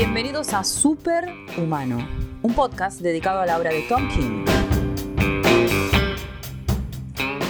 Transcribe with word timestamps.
Bienvenidos 0.00 0.54
a 0.54 0.64
Super 0.64 1.28
Humano, 1.58 2.08
un 2.40 2.54
podcast 2.54 3.02
dedicado 3.02 3.40
a 3.40 3.44
la 3.44 3.58
obra 3.58 3.70
de 3.70 3.82
Tom 3.82 4.08
King. 4.08 4.46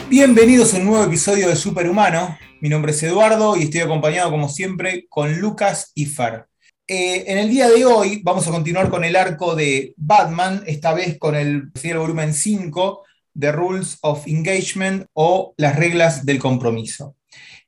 Bienvenidos 0.08 0.74
a 0.74 0.78
un 0.78 0.86
nuevo 0.86 1.04
episodio 1.04 1.48
de 1.48 1.54
Superhumano. 1.54 2.36
Mi 2.60 2.68
nombre 2.68 2.90
es 2.90 3.00
Eduardo 3.04 3.56
y 3.56 3.62
estoy 3.62 3.82
acompañado, 3.82 4.32
como 4.32 4.48
siempre, 4.48 5.06
con 5.08 5.38
Lucas 5.38 5.92
y 5.94 6.06
Fer. 6.06 6.46
Eh, 6.88 7.22
en 7.28 7.38
el 7.38 7.50
día 7.50 7.68
de 7.68 7.84
hoy 7.84 8.20
vamos 8.24 8.48
a 8.48 8.50
continuar 8.50 8.90
con 8.90 9.04
el 9.04 9.14
arco 9.14 9.54
de 9.54 9.94
Batman, 9.96 10.64
esta 10.66 10.92
vez 10.92 11.20
con 11.20 11.36
el, 11.36 11.70
el 11.80 11.98
volumen 11.98 12.34
5 12.34 13.04
The 13.38 13.52
Rules 13.52 13.98
of 14.00 14.26
Engagement 14.26 15.06
o 15.12 15.54
Las 15.56 15.76
reglas 15.76 16.26
del 16.26 16.40
compromiso. 16.40 17.14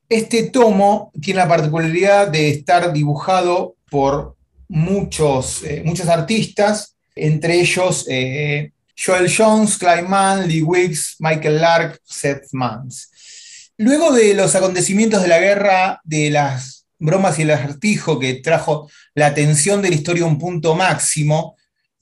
Este 0.08 0.50
tomo 0.50 1.12
tiene 1.22 1.38
la 1.38 1.48
particularidad 1.48 2.26
de 2.26 2.50
estar 2.50 2.92
dibujado 2.92 3.76
por 3.88 4.41
muchos, 4.72 5.62
eh, 5.64 5.82
muchos 5.84 6.08
artistas, 6.08 6.96
entre 7.14 7.60
ellos 7.60 8.06
eh, 8.08 8.72
Joel 8.96 9.30
Jones, 9.30 9.76
Clive 9.76 10.08
Mann, 10.08 10.48
Lee 10.48 10.62
Wicks, 10.62 11.16
Michael 11.18 11.60
Lark, 11.60 12.00
Seth 12.04 12.46
Mans. 12.52 13.10
Luego 13.76 14.12
de 14.12 14.32
los 14.32 14.54
acontecimientos 14.54 15.20
de 15.20 15.28
la 15.28 15.40
guerra 15.40 16.00
de 16.04 16.30
las 16.30 16.86
bromas 16.98 17.38
y 17.38 17.42
el 17.42 17.50
acertijo 17.50 18.18
que 18.18 18.34
trajo 18.34 18.90
la 19.14 19.26
atención 19.26 19.82
de 19.82 19.90
la 19.90 19.96
historia 19.96 20.24
a 20.24 20.28
un 20.28 20.38
punto 20.38 20.74
máximo, 20.74 21.56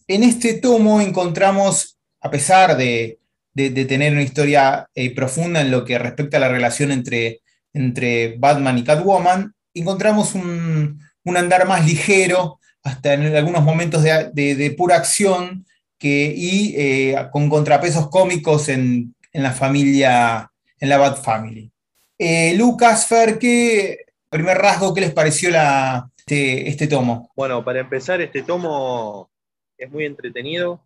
en 0.07 0.23
este 0.23 0.55
tomo 0.55 1.01
encontramos, 1.01 1.99
a 2.21 2.31
pesar 2.31 2.77
de, 2.77 3.19
tener 3.55 4.13
una 4.13 4.23
historia 4.23 4.89
eh, 4.95 5.13
profunda 5.13 5.61
en 5.61 5.73
lo 5.73 5.85
que 5.85 5.99
respecta 5.99 6.37
a 6.37 6.41
la 6.41 6.49
relación 6.49 6.93
entre, 6.93 7.41
entre 7.73 8.37
Batman 8.39 8.79
y 8.79 8.85
Catwoman, 8.85 9.55
encontramos 9.75 10.35
un, 10.35 11.01
un 11.31 11.37
andar 11.37 11.67
más 11.67 11.87
ligero, 11.87 12.61
hasta 12.83 13.15
en 13.15 13.35
algunos 13.35 13.63
momentos 13.63 14.03
de, 14.03 14.75
pura 14.77 14.97
acción, 14.97 15.65
que, 15.99 16.33
y 16.37 16.75
eh, 16.77 17.29
con 17.31 17.49
contrapesos 17.49 18.09
cómicos 18.09 18.69
en, 18.69 19.15
la 19.33 19.53
familia, 19.53 20.51
en 20.79 20.89
la 20.89 20.99
Bad 20.99 21.23
Family. 21.23 21.71
Eh, 22.19 22.55
Lucas, 22.57 23.07
Fer, 23.07 23.39
¿qué 23.39 24.07
primer 24.29 24.59
rasgo, 24.59 24.93
qué 24.93 25.03
les 25.03 25.13
pareció 25.13 25.51
la, 25.51 26.11
este, 26.17 26.69
este, 26.69 26.87
tomo? 26.87 27.31
Bueno, 27.37 27.65
para 27.65 27.81
empezar, 27.81 28.21
este 28.21 28.43
tomo 28.43 29.31
es 29.77 29.91
muy 29.91 30.05
entretenido, 30.05 30.85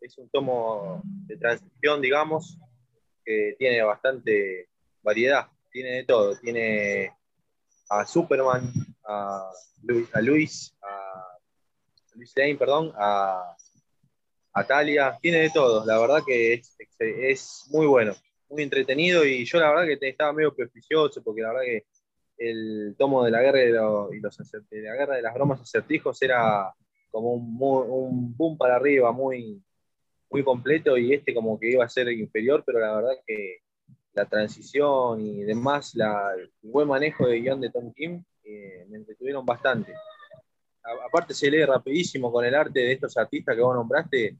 es 0.00 0.16
un 0.18 0.28
tomo 0.28 1.00
de 1.04 1.36
transición, 1.36 2.00
digamos, 2.00 2.58
que 3.24 3.56
tiene 3.58 3.82
bastante 3.82 4.68
variedad, 5.02 5.46
tiene 5.70 5.90
de 5.90 6.04
todo, 6.04 6.36
tiene 6.36 7.12
a 7.88 8.06
Superman, 8.06 8.72
a 9.06 9.50
Luis, 9.82 10.08
a, 10.14 10.20
Luis, 10.20 10.76
a 10.82 11.38
Luis 12.14 12.32
Lane, 12.36 12.56
perdón, 12.56 12.92
a, 12.96 13.56
Talia, 14.66 15.18
tiene 15.20 15.40
de 15.40 15.50
todo, 15.50 15.84
la 15.84 15.98
verdad 15.98 16.22
que 16.26 16.54
es, 16.98 17.66
muy 17.68 17.86
bueno, 17.86 18.14
muy 18.48 18.62
entretenido 18.62 19.22
y 19.24 19.44
yo 19.44 19.60
la 19.60 19.68
verdad 19.68 19.84
que 19.84 20.08
estaba 20.08 20.32
medio 20.32 20.54
prejuicioso 20.54 21.22
porque 21.22 21.42
la 21.42 21.48
verdad 21.48 21.64
que 21.64 21.84
el 22.38 22.94
tomo 22.96 23.22
de 23.22 23.30
la 23.30 23.42
guerra 23.42 23.58
de, 23.58 24.16
y 24.16 24.20
los, 24.20 24.36
de 24.70 24.82
la 24.82 24.94
guerra 24.94 25.16
de 25.16 25.22
las 25.22 25.34
bromas 25.34 25.60
acertijos 25.60 26.22
era 26.22 26.72
como 27.10 27.34
un, 27.34 27.56
un, 27.60 28.34
boom 28.34 28.56
para 28.56 28.76
arriba, 28.76 29.12
muy, 29.12 29.62
muy 30.30 30.42
completo 30.42 30.96
y 30.96 31.12
este 31.12 31.34
como 31.34 31.58
que 31.60 31.72
iba 31.72 31.84
a 31.84 31.88
ser 31.90 32.10
inferior, 32.10 32.62
pero 32.64 32.80
la 32.80 32.96
verdad 32.96 33.12
que 33.26 33.58
la 34.14 34.24
transición 34.24 35.20
y 35.20 35.42
demás, 35.42 35.94
la, 35.94 36.32
el 36.34 36.50
buen 36.62 36.88
manejo 36.88 37.26
de 37.26 37.40
guion 37.40 37.60
de 37.60 37.70
Tom 37.70 37.92
Kim 37.92 38.24
eh, 38.46 38.86
me 38.88 38.98
entretuvieron 38.98 39.44
bastante 39.44 39.92
aparte 41.04 41.34
se 41.34 41.50
lee 41.50 41.64
rapidísimo 41.64 42.30
con 42.30 42.44
el 42.44 42.54
arte 42.54 42.80
de 42.80 42.92
estos 42.92 43.16
artistas 43.16 43.54
que 43.54 43.62
vos 43.62 43.74
nombraste, 43.74 44.36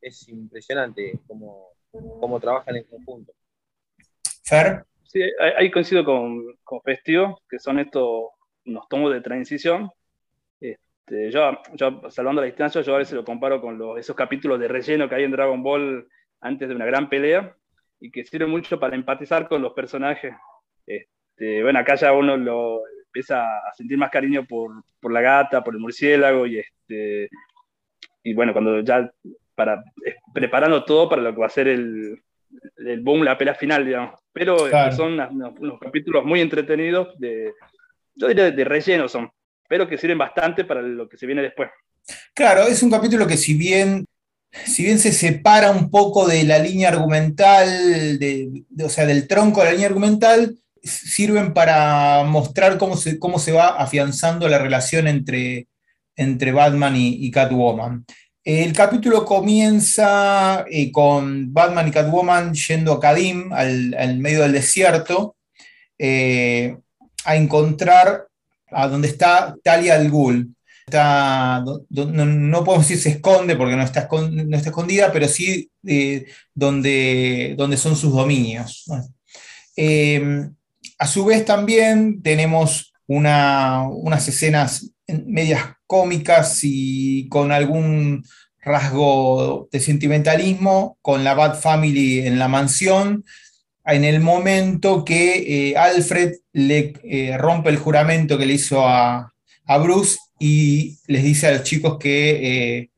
es 0.00 0.28
impresionante 0.28 1.20
cómo, 1.26 1.72
cómo 1.90 2.40
trabajan 2.40 2.76
en 2.76 2.84
conjunto. 2.84 3.32
Fer. 4.44 4.84
Sí, 5.04 5.22
ahí 5.56 5.70
coincido 5.70 6.04
con, 6.04 6.56
con 6.62 6.80
Festivo, 6.82 7.42
que 7.48 7.58
son 7.58 7.80
estos 7.80 8.28
unos 8.64 8.88
tomos 8.88 9.12
de 9.12 9.20
transición. 9.20 9.90
Este, 10.60 11.30
yo, 11.32 11.58
yo, 11.74 12.02
salvando 12.10 12.40
la 12.40 12.46
distancia, 12.46 12.80
yo 12.82 12.94
a 12.94 12.98
veces 12.98 13.14
lo 13.14 13.24
comparo 13.24 13.60
con 13.60 13.76
los, 13.76 13.98
esos 13.98 14.14
capítulos 14.14 14.60
de 14.60 14.68
relleno 14.68 15.08
que 15.08 15.16
hay 15.16 15.24
en 15.24 15.32
Dragon 15.32 15.62
Ball 15.62 16.08
antes 16.40 16.68
de 16.68 16.74
una 16.74 16.86
gran 16.86 17.08
pelea 17.08 17.56
y 17.98 18.12
que 18.12 18.24
sirven 18.24 18.50
mucho 18.50 18.78
para 18.78 18.94
empatizar 18.94 19.48
con 19.48 19.62
los 19.62 19.72
personajes. 19.72 20.32
Este, 20.86 21.62
bueno, 21.62 21.80
acá 21.80 21.96
ya 21.96 22.12
uno 22.12 22.36
lo, 22.36 22.82
empieza 23.10 23.42
a 23.42 23.74
sentir 23.76 23.98
más 23.98 24.10
cariño 24.10 24.46
por, 24.46 24.82
por, 25.00 25.12
la 25.12 25.20
gata, 25.20 25.64
por 25.64 25.74
el 25.74 25.80
murciélago 25.80 26.46
y 26.46 26.60
este 26.60 27.28
y 28.22 28.34
bueno, 28.34 28.52
cuando 28.52 28.80
ya 28.80 29.10
para 29.54 29.82
preparando 30.32 30.84
todo 30.84 31.08
para 31.08 31.22
lo 31.22 31.34
que 31.34 31.40
va 31.40 31.46
a 31.46 31.50
ser 31.50 31.68
el, 31.68 32.22
el 32.76 33.00
boom, 33.00 33.22
la 33.24 33.36
pelea 33.36 33.54
final, 33.54 33.84
digamos. 33.84 34.20
Pero 34.32 34.58
son 34.92 35.18
unos, 35.20 35.80
capítulos 35.80 36.24
muy 36.24 36.40
entretenidos, 36.40 37.18
de, 37.18 37.52
yo 38.14 38.28
diría 38.28 38.50
de 38.50 38.64
relleno 38.64 39.08
son, 39.08 39.30
pero 39.68 39.88
que 39.88 39.98
sirven 39.98 40.18
bastante 40.18 40.64
para 40.64 40.82
lo 40.82 41.08
que 41.08 41.16
se 41.16 41.26
viene 41.26 41.42
después. 41.42 41.70
Claro, 42.34 42.62
es 42.62 42.82
un 42.82 42.90
capítulo 42.90 43.26
que 43.26 43.36
si 43.36 43.54
bien, 43.54 44.06
si 44.52 44.84
bien 44.84 44.98
se 44.98 45.12
separa 45.12 45.70
un 45.70 45.90
poco 45.90 46.26
de 46.26 46.44
la 46.44 46.58
línea 46.58 46.88
argumental, 46.88 48.18
de, 48.18 48.64
o 48.84 48.88
sea, 48.88 49.06
del 49.06 49.26
tronco 49.26 49.60
de 49.60 49.66
la 49.66 49.72
línea 49.72 49.88
argumental, 49.88 50.56
sirven 50.82 51.52
para 51.52 52.24
mostrar 52.24 52.78
cómo 52.78 52.96
se, 52.96 53.18
cómo 53.18 53.38
se 53.38 53.52
va 53.52 53.68
afianzando 53.68 54.48
la 54.48 54.58
relación 54.58 55.08
entre, 55.08 55.68
entre 56.16 56.52
Batman 56.52 56.94
y, 56.96 57.30
Catwoman. 57.30 58.04
El 58.42 58.72
capítulo 58.72 59.24
comienza 59.24 60.64
eh, 60.70 60.90
con 60.90 61.52
Batman 61.52 61.88
y 61.88 61.90
Catwoman 61.90 62.54
yendo 62.54 62.92
a 62.92 63.00
Kadim, 63.00 63.52
al, 63.52 64.18
medio 64.18 64.42
del 64.42 64.52
desierto, 64.52 65.36
eh, 65.98 66.76
a 67.24 67.36
encontrar 67.36 68.26
a 68.70 68.88
donde 68.88 69.08
está 69.08 69.54
Talia 69.62 69.94
al 69.96 70.10
Ghul. 70.10 70.54
No, 70.90 72.64
podemos 72.64 72.88
decir 72.88 72.98
se 72.98 73.10
esconde 73.10 73.54
porque 73.56 73.76
no 73.76 73.82
está, 73.82 74.08
no 74.10 74.56
está 74.56 74.70
escondida, 74.70 75.12
pero 75.12 75.28
sí 75.28 75.70
eh, 75.86 76.26
donde, 76.54 77.54
donde 77.56 77.76
son 77.76 77.94
sus 77.94 78.12
dominios. 78.12 78.86
A 81.00 81.06
su 81.06 81.24
vez 81.24 81.46
también 81.46 82.20
tenemos 82.20 82.92
unas 83.06 84.28
escenas 84.28 84.92
medias 85.24 85.64
cómicas 85.86 86.60
y 86.62 87.26
con 87.30 87.52
algún 87.52 88.22
rasgo 88.60 89.66
de 89.72 89.80
sentimentalismo 89.80 90.98
con 91.00 91.24
la 91.24 91.32
Bad 91.32 91.58
Family 91.58 92.26
en 92.26 92.38
la 92.38 92.48
mansión, 92.48 93.24
en 93.86 94.04
el 94.04 94.20
momento 94.20 95.02
que 95.02 95.70
eh, 95.70 95.76
Alfred 95.78 96.34
le 96.52 96.92
eh, 97.02 97.34
rompe 97.38 97.70
el 97.70 97.78
juramento 97.78 98.36
que 98.36 98.44
le 98.44 98.52
hizo 98.52 98.86
a, 98.86 99.32
Bruce 99.82 100.18
y 100.38 100.98
les 101.06 101.24
dice 101.24 101.46
a 101.46 101.52
los 101.52 101.62
chicos 101.62 101.96
que, 101.98 102.80
eh, 102.80 102.90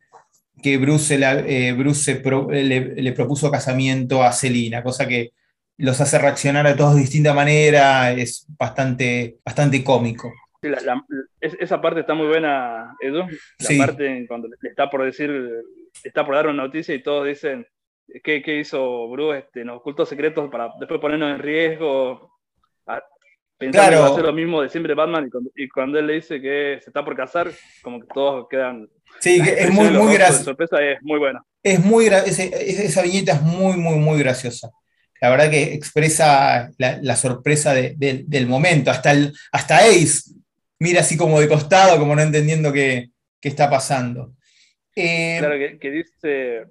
que 0.60 0.76
Bruce, 0.76 1.72
Bruce 1.76 2.20
le, 2.50 3.12
propuso 3.12 3.48
casamiento 3.48 4.24
a 4.24 4.32
Selina, 4.32 4.82
cosa 4.82 5.06
que 5.06 5.30
los 5.78 6.00
hace 6.00 6.18
reaccionar 6.18 6.66
a 6.66 6.76
todos 6.76 6.94
de 6.94 7.00
distinta 7.00 7.34
manera, 7.34 8.12
es 8.12 8.46
bastante, 8.58 9.38
bastante 9.44 9.82
cómico. 9.82 10.32
esa 11.40 11.80
parte 11.80 12.00
está 12.00 12.14
muy 12.14 12.26
buena, 12.26 12.94
Edu. 13.00 13.24
La 13.58 13.86
parte 13.86 14.24
cuando 14.28 14.48
le 14.48 14.56
está 14.68 14.90
por 14.90 15.04
decir, 15.04 15.30
está 16.04 16.24
por 16.24 16.34
dar 16.34 16.46
una 16.46 16.64
noticia 16.64 16.94
y 16.94 17.02
todos 17.02 17.26
dicen, 17.26 17.66
¿qué, 18.22 18.42
qué 18.42 18.60
hizo 18.60 19.08
Bruce? 19.08 19.38
Este, 19.38 19.64
nos 19.64 19.78
ocultó 19.78 20.06
secretos 20.06 20.50
para 20.50 20.70
después 20.78 21.00
ponernos 21.00 21.34
en 21.34 21.38
riesgo. 21.38 22.30
Pensando 23.58 23.90
que 23.90 23.96
va 23.96 24.06
a 24.06 24.10
hacer 24.10 24.24
lo 24.24 24.32
mismo 24.32 24.60
de 24.60 24.68
siempre 24.68 24.92
Batman 24.92 25.30
y 25.54 25.68
cuando, 25.68 25.98
él 26.00 26.06
le 26.08 26.14
dice 26.14 26.40
que 26.40 26.80
se 26.82 26.90
está 26.90 27.04
por 27.04 27.14
casar, 27.14 27.48
como 27.80 28.00
que 28.00 28.08
todos 28.12 28.48
quedan... 28.50 28.88
Sí, 29.20 29.40
es 29.56 29.70
muy, 29.70 29.88
muy 29.90 30.14
gracioso. 30.14 30.44
sorpresa 30.44 30.82
es 30.82 31.00
muy 31.02 31.20
buena. 31.20 31.44
Es 31.62 31.78
muy 31.78 32.06
esa 32.06 33.02
viñeta 33.02 33.34
es 33.34 33.42
muy, 33.42 33.76
muy, 33.76 33.98
muy 33.98 34.18
graciosa 34.18 34.68
la 35.22 35.30
verdad 35.30 35.50
que 35.50 35.72
expresa 35.72 36.72
la, 36.78 37.16
sorpresa 37.16 37.72
del 37.72 38.46
momento. 38.48 38.90
Hasta, 38.90 39.12
el, 39.12 39.32
hasta 39.52 39.78
Ace 39.78 40.32
mira 40.80 41.00
así 41.00 41.16
como 41.16 41.40
de 41.40 41.46
costado, 41.46 41.96
como 41.96 42.16
no 42.16 42.22
entendiendo 42.22 42.72
qué, 42.72 43.10
está 43.40 43.70
pasando. 43.70 44.32
Eh, 44.96 45.36
claro, 45.38 45.54
que, 45.80 45.90
dice 45.92 46.64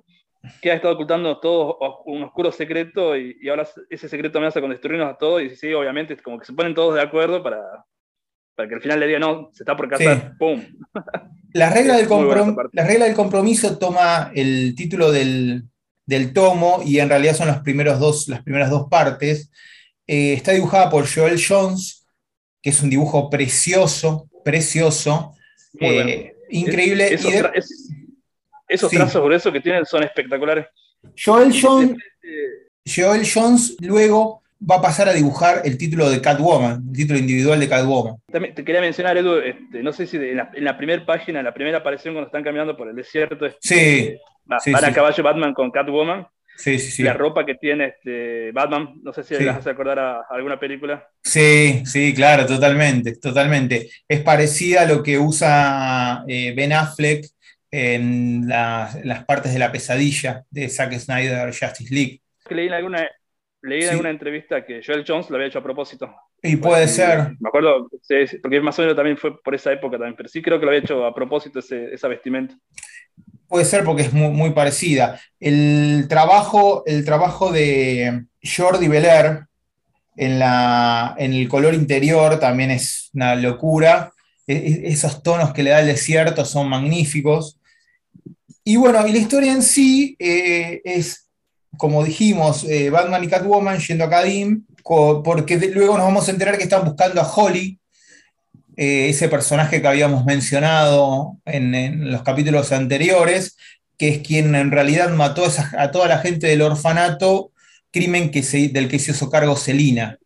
que 0.62 0.70
ha 0.70 0.76
estado 0.76 0.96
ocultando 0.96 1.40
todo 1.40 1.78
un 2.06 2.24
oscuro 2.24 2.52
secreto 2.52 3.16
y, 3.16 3.48
ahora 3.48 3.66
ese 3.90 4.10
secreto 4.10 4.38
amenaza 4.38 4.60
con 4.60 4.72
destruirnos 4.72 5.10
a 5.10 5.18
todos. 5.18 5.42
Y 5.44 5.56
sí, 5.56 5.74
obviamente, 5.74 6.18
como 6.18 6.38
que 6.38 6.46
se 6.46 6.52
ponen 6.52 6.76
todos 6.76 6.96
de 6.96 7.02
acuerdo 7.02 7.42
para, 7.42 7.62
para 8.54 8.68
que 8.68 8.76
al 8.76 8.82
final 8.82 9.00
le 9.00 9.08
diga, 9.08 9.20
no, 9.20 9.50
se 9.54 9.64
está 9.64 9.78
por 9.78 9.88
casar, 9.88 10.34
¡pum! 10.38 10.62
La 11.54 11.70
regla, 11.70 11.96
del 11.98 12.10
la 12.74 12.84
regla 12.86 13.06
del 13.06 13.16
compromiso 13.16 13.78
toma 13.78 14.30
el 14.36 14.76
título 14.76 15.10
del, 15.10 15.71
del 16.06 16.34
tomo, 16.34 16.82
y 16.86 17.00
en 17.00 17.10
realidad 17.10 17.36
son 17.36 17.48
los 17.48 17.60
primeros 17.60 18.00
dos, 18.00 18.28
las 18.28 18.42
primeras 18.44 18.70
dos 18.70 18.88
partes. 18.90 19.50
Eh, 20.08 20.34
está 20.34 20.52
dibujada 20.52 20.90
por 20.90 21.08
Joel 21.08 21.40
Jones, 21.46 22.06
que 22.62 22.70
es 22.72 22.82
un 22.82 22.90
dibujo 22.90 23.30
precioso, 23.30 24.28
precioso. 24.44 25.34
Eh, 25.80 26.36
increíble. 26.50 27.14
Esos, 27.14 27.32
Y 27.32 27.36
de- 27.36 27.44
tra- 27.44 27.52
es- 27.56 27.90
esos 28.68 28.90
Sí. 28.92 28.98
trazos 28.98 29.24
gruesos 29.24 29.52
que 29.54 29.62
tienen 29.62 29.86
son 29.86 30.04
espectaculares. 30.04 30.66
Joel, 31.24 31.54
Jones, 31.60 31.98
Eh, 32.24 32.68
Joel 32.86 33.24
Jones 33.32 33.76
luego 33.80 34.44
va 34.70 34.76
a 34.76 34.82
pasar 34.82 35.10
a 35.10 35.14
dibujar 35.14 35.62
el 35.66 35.76
título 35.78 36.08
de 36.10 36.22
Catwoman, 36.22 36.84
el 36.90 36.96
título 36.96 37.18
individual 37.18 37.60
de 37.60 37.68
Catwoman. 37.68 38.16
También 38.32 38.54
te 38.54 38.64
quería 38.64 38.80
mencionar, 38.82 39.18
Edu, 39.18 39.38
este, 39.38 39.82
no 39.82 39.92
sé 39.92 40.06
si 40.06 40.20
de- 40.20 40.32
en, 40.32 40.38
la, 40.38 40.52
en 40.54 40.64
la 40.64 40.78
primera 40.78 41.04
página, 41.04 41.40
en 41.40 41.46
la 41.46 41.54
primera 41.54 41.80
aparición 41.80 42.14
cuando 42.14 42.28
están 42.28 42.44
caminando 42.44 42.78
por 42.78 42.88
el 42.90 42.96
desierto, 42.96 43.46
este, 43.48 43.58
Sí, 43.62 44.18
va- 44.52 44.60
sí, 44.60 44.72
van 44.72 44.86
a 44.86 44.94
caballo 44.94 45.24
Batman 45.24 45.54
con 45.54 45.72
Catwoman, 45.72 46.28
sí, 46.58 46.78
sí, 46.80 46.92
sí. 46.92 47.04
la 47.04 47.14
ropa 47.14 47.46
que 47.46 47.56
tiene 47.56 47.88
este, 47.88 48.52
Batman, 48.52 48.96
no 49.04 49.14
sé 49.14 49.24
si 49.24 49.36
Sí. 49.36 49.44
las 49.44 49.58
hace 49.58 49.70
acordar 49.72 50.00
a, 50.00 50.16
a 50.18 50.26
alguna 50.32 50.60
película. 50.60 51.08
Sí, 51.24 51.84
sí, 51.86 52.14
claro, 52.14 52.46
totalmente, 52.46 53.18
totalmente. 53.18 53.90
Es 54.08 54.22
parecida 54.22 54.82
a 54.82 54.86
lo 54.86 55.02
que 55.04 55.18
usa 55.18 56.24
eh, 56.28 56.54
Ben 56.56 56.74
Affleck 56.74 57.26
en 57.72 58.48
las, 58.48 59.24
partes 59.26 59.54
de 59.54 59.60
la 59.60 59.72
pesadilla 59.72 60.44
de 60.50 60.68
Zack 60.70 60.94
Snyder 61.00 61.48
Justice 61.48 61.94
League. 61.94 62.22
Que 62.46 62.56
leí 62.56 62.68
en 62.68 62.74
alguna, 62.74 63.08
leí 63.62 63.80
en 63.80 63.86
Sí. 63.86 63.90
alguna 63.92 64.10
entrevista 64.10 64.66
que 64.66 64.82
Joel 64.86 65.06
Jones 65.08 65.30
lo 65.30 65.38
había 65.38 65.48
hecho 65.48 65.60
a 65.60 65.64
propósito. 65.64 66.14
Y 66.44 66.58
puede 66.58 66.88
ser, 66.88 67.30
Me 67.40 67.48
acuerdo, 67.50 67.88
porque 68.42 68.60
más 68.62 68.78
o 68.78 68.82
menos 68.82 68.96
también 68.98 69.16
fue 69.16 69.40
por 69.42 69.54
esa 69.56 69.72
época 69.72 69.98
también, 69.98 70.16
pero 70.18 70.28
sí 70.28 70.42
creo 70.42 70.60
que 70.60 70.66
lo 70.66 70.72
había 70.72 70.82
hecho 70.82 71.06
a 71.06 71.14
propósito 71.14 71.60
ese, 71.60 71.94
esa 71.94 72.08
vestimenta. 72.08 72.56
Puede 73.52 73.66
ser 73.66 73.84
porque 73.84 74.04
es 74.04 74.14
muy, 74.14 74.52
parecida. 74.52 75.20
El 75.40 76.06
trabajo, 76.08 76.84
el 76.86 77.04
trabajo 77.04 77.52
de 77.52 78.24
Jordi 78.42 78.88
Belair 78.88 79.42
en, 80.16 80.40
la, 80.40 81.16
en 81.18 81.34
el 81.34 81.50
color 81.50 81.74
interior 81.74 82.40
también 82.40 82.72
es 82.72 83.10
una 83.14 83.36
locura. 83.36 84.14
E- 84.48 84.56
e- 84.56 84.88
esos 84.88 85.22
tonos 85.22 85.52
que 85.52 85.64
le 85.64 85.72
da 85.72 85.82
el 85.82 85.88
desierto 85.88 86.46
son 86.46 86.70
magníficos. 86.70 87.60
Y 88.64 88.78
bueno, 88.78 89.06
y 89.06 89.12
la 89.12 89.18
historia 89.18 89.52
en 89.52 89.64
sí 89.64 90.16
eh, 90.18 90.80
es, 90.86 91.28
como 91.78 92.06
dijimos, 92.06 92.64
eh, 92.64 92.90
Batman 92.90 93.26
y 93.26 93.28
Catwoman 93.28 93.80
yendo 93.80 94.06
a 94.06 94.10
Kadim, 94.10 94.66
porque 94.82 95.58
luego 95.74 95.98
nos 95.98 96.06
vamos 96.06 96.28
a 96.28 96.32
enterar 96.32 96.58
que 96.58 96.64
están 96.64 96.86
buscando 96.86 97.20
a 97.20 97.30
Holly, 97.30 97.81
eh, 98.82 99.10
ese 99.10 99.30
personaje 99.30 99.80
que 99.80 99.88
habíamos 99.88 100.26
mencionado 100.26 101.38
en, 101.46 102.10
los 102.12 102.24
capítulos 102.24 102.72
anteriores, 102.72 103.56
que 103.96 104.10
es 104.10 104.18
quien 104.28 104.56
en 104.56 104.72
realidad 104.72 105.12
mató 105.12 105.44
a, 105.78 105.92
toda 105.92 106.08
la 106.08 106.18
gente 106.18 106.48
del 106.48 106.64
orfanato, 106.64 107.52
crimen 107.92 108.32
que 108.32 108.42
se- 108.42 108.70
del 108.70 108.88
que 108.88 108.98
se 108.98 109.12
hizo 109.12 109.30
cargo 109.30 109.56
Selina. 109.56 110.18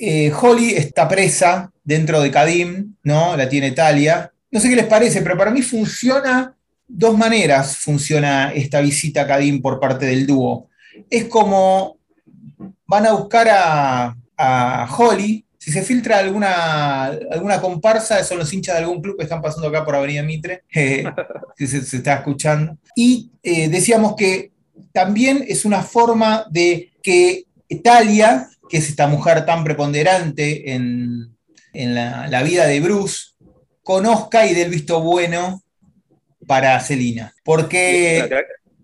Eh, 0.00 0.32
Holly 0.32 0.70
está 0.70 1.06
presa 1.06 1.70
dentro 1.84 2.22
de 2.22 2.30
Kadim, 2.30 2.96
¿no? 3.02 3.36
La 3.36 3.46
tiene 3.46 3.72
Talia. 3.72 4.32
No 4.50 4.58
sé 4.58 4.70
qué 4.70 4.76
les 4.76 4.86
parece, 4.86 5.20
pero 5.20 5.36
para 5.36 5.50
mí 5.50 5.60
funciona 5.60 6.56
dos 6.88 7.18
maneras, 7.18 7.76
funciona 7.76 8.54
esta 8.54 8.80
visita 8.80 9.20
a 9.20 9.26
Kadim 9.26 9.60
por 9.60 9.78
parte 9.78 10.06
del 10.06 10.26
dúo. 10.26 10.70
Es 11.10 11.26
como 11.26 11.98
van 12.86 13.04
a 13.04 13.12
buscar 13.12 13.48
a, 13.50 14.16
a 14.38 14.96
Holly, 14.96 15.44
si 15.62 15.70
se 15.70 15.84
filtra 15.84 16.18
alguna, 16.18 17.04
alguna 17.30 17.60
comparsa, 17.60 18.24
son 18.24 18.38
los 18.38 18.52
hinchas 18.52 18.74
de 18.74 18.80
algún 18.80 19.00
club 19.00 19.16
que 19.16 19.22
están 19.22 19.40
pasando 19.40 19.68
acá 19.68 19.84
por 19.84 19.94
Avenida 19.94 20.24
Mitre, 20.24 20.64
eh, 20.74 21.04
si 21.56 21.68
se, 21.68 21.98
está 21.98 22.14
escuchando. 22.14 22.76
Y 22.96 23.30
eh, 23.44 23.68
decíamos 23.68 24.16
que 24.16 24.50
también 24.90 25.44
es 25.46 25.64
una 25.64 25.84
forma 25.84 26.46
de 26.50 26.90
que 27.00 27.44
Talia, 27.84 28.48
que 28.68 28.78
es 28.78 28.88
esta 28.88 29.06
mujer 29.06 29.46
tan 29.46 29.62
preponderante 29.62 30.72
en, 30.72 31.36
en 31.72 31.94
la, 31.94 32.42
vida 32.42 32.66
de 32.66 32.80
Bruce, 32.80 33.26
conozca 33.84 34.44
y 34.46 34.54
dé 34.54 34.62
el 34.62 34.70
visto 34.70 35.00
bueno 35.00 35.62
para 36.44 36.80
Selina. 36.80 37.36
Porque 37.44 38.28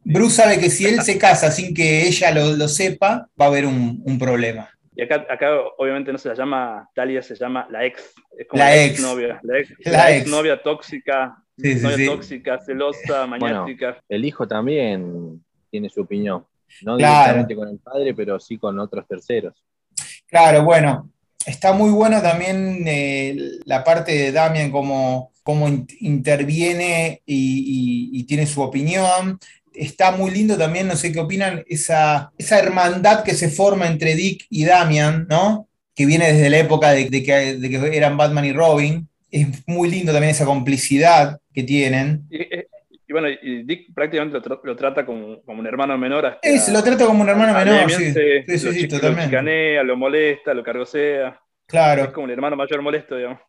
Bruce 0.04 0.36
sabe 0.36 0.60
que 0.60 0.70
si 0.70 0.86
él 0.86 1.02
se 1.02 1.18
casa 1.18 1.50
sin 1.50 1.74
que 1.74 2.06
ella 2.06 2.30
lo, 2.30 2.52
lo 2.56 2.68
sepa, 2.68 3.28
va 3.40 3.46
a 3.46 3.48
haber 3.48 3.66
un 3.66 4.16
problema. 4.16 4.77
Y 5.00 5.02
acá, 5.04 5.24
acá 5.30 5.48
obviamente 5.78 6.10
no 6.10 6.18
se 6.18 6.28
la 6.28 6.34
llama 6.34 6.90
Talia, 6.92 7.22
se 7.22 7.36
llama 7.36 7.68
la 7.70 7.84
ex. 7.86 8.12
Es 8.36 8.48
como 8.48 8.58
La 8.64 8.70
la, 8.70 8.84
ex. 8.84 8.94
ex 8.94 9.00
novia. 9.02 9.38
La 9.44 9.58
ex, 9.60 9.70
La 9.84 9.92
la 9.92 10.10
ex. 10.10 10.22
ex 10.22 10.30
novia 10.30 10.60
tóxica, 10.60 11.36
Sí, 11.56 11.76
sí, 11.76 11.82
novia 11.84 11.96
sí. 11.96 12.06
tóxica, 12.06 12.58
celosa, 12.58 13.26
maniática. 13.28 14.00
El 14.08 14.24
hijo 14.24 14.48
también 14.48 15.40
tiene 15.70 15.88
su 15.88 16.00
opinión. 16.00 16.44
No 16.82 16.96
Claro. 16.96 17.14
directamente 17.34 17.54
con 17.54 17.68
el 17.68 17.78
padre, 17.78 18.12
pero 18.12 18.40
sí 18.40 18.58
con 18.58 18.76
otros 18.80 19.06
terceros. 19.06 19.54
Claro, 20.26 20.64
bueno, 20.64 21.08
está 21.46 21.72
muy 21.72 21.90
bueno 21.90 22.20
también 22.20 22.82
eh, 22.86 23.36
la 23.66 23.84
parte 23.84 24.12
de 24.12 24.32
Damian, 24.32 24.72
cómo, 24.72 25.30
cómo 25.44 25.68
in- 25.68 25.86
interviene 26.00 27.22
y, 27.24 27.36
y- 28.16 28.20
y 28.20 28.24
tiene 28.24 28.46
su 28.46 28.60
opinión. 28.62 29.38
Está 29.78 30.10
muy 30.12 30.30
lindo 30.30 30.56
también, 30.58 30.88
no 30.88 30.96
sé 30.96 31.12
qué 31.12 31.20
opinan, 31.20 31.62
esa, 31.68 32.32
esa 32.38 32.58
hermandad 32.58 33.22
que 33.24 33.34
se 33.34 33.48
forma 33.48 33.86
entre 33.86 34.14
Dick 34.14 34.46
y 34.50 34.64
Damian, 34.64 35.26
¿no? 35.28 35.68
Que 35.94 36.06
viene 36.06 36.32
desde 36.32 36.50
la 36.50 36.58
época 36.58 36.90
de, 36.90 37.08
de 37.08 37.22
que, 37.22 37.32
de 37.58 37.70
que 37.70 37.96
eran 37.96 38.16
Batman 38.16 38.44
y 38.44 38.52
Robin. 38.52 39.08
Es 39.30 39.46
muy 39.66 39.90
lindo 39.90 40.12
también 40.12 40.30
esa 40.30 40.44
complicidad 40.46 41.38
que 41.52 41.62
tienen. 41.62 42.24
Y, 42.30 42.42
y- 42.42 42.64
y 43.08 43.12
bueno, 43.12 43.28
y 43.30 43.62
Dick 43.62 43.94
prácticamente 43.94 44.36
lo, 44.38 44.44
tra- 44.44 44.60
lo 44.62 44.76
trata 44.76 45.06
como, 45.06 45.40
como 45.42 45.60
un 45.60 45.66
hermano 45.66 45.96
menor. 45.96 46.38
Es, 46.42 46.68
lo 46.68 46.82
trata 46.82 47.06
como 47.06 47.22
un 47.22 47.28
hermano 47.30 47.56
a 47.56 47.64
menor, 47.64 47.90
sí. 47.90 48.12
se- 48.12 48.44
Sí, 48.46 48.58
sí, 48.58 48.66
lo 48.66 48.72
sí, 48.72 48.86
Lo 48.88 49.24
chicanea, 49.24 49.82
lo 49.82 49.96
molesta, 49.96 50.52
lo 50.52 50.62
cargosea. 50.62 51.28
Es 51.28 51.34
Claro. 51.66 52.12
como 52.12 52.26
el 52.26 52.32
hermano 52.32 52.56
mayor 52.56 52.82
molesto, 52.82 53.16
digamos. 53.16 53.40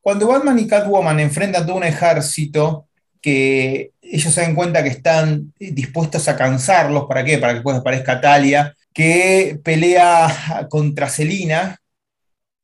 Cuando 0.00 0.28
Batman 0.28 0.58
y 0.58 0.66
Catwoman 0.68 1.18
enfrentan 1.20 1.66
todo 1.66 1.76
un 1.76 1.84
ejército 1.84 2.88
que 3.20 3.92
ellos 4.02 4.32
se 4.32 4.40
dan 4.42 4.54
cuenta 4.54 4.82
que 4.82 4.88
están 4.90 5.52
dispuestos 5.58 6.28
a 6.28 6.36
cansarlos, 6.36 7.06
¿para 7.08 7.24
qué? 7.24 7.38
Para 7.38 7.52
que 7.52 7.56
después 7.58 7.76
aparezca 7.76 8.20
Talia, 8.20 8.74
que 8.92 9.60
pelea 9.64 10.66
contra 10.70 11.08
Selina 11.08 11.78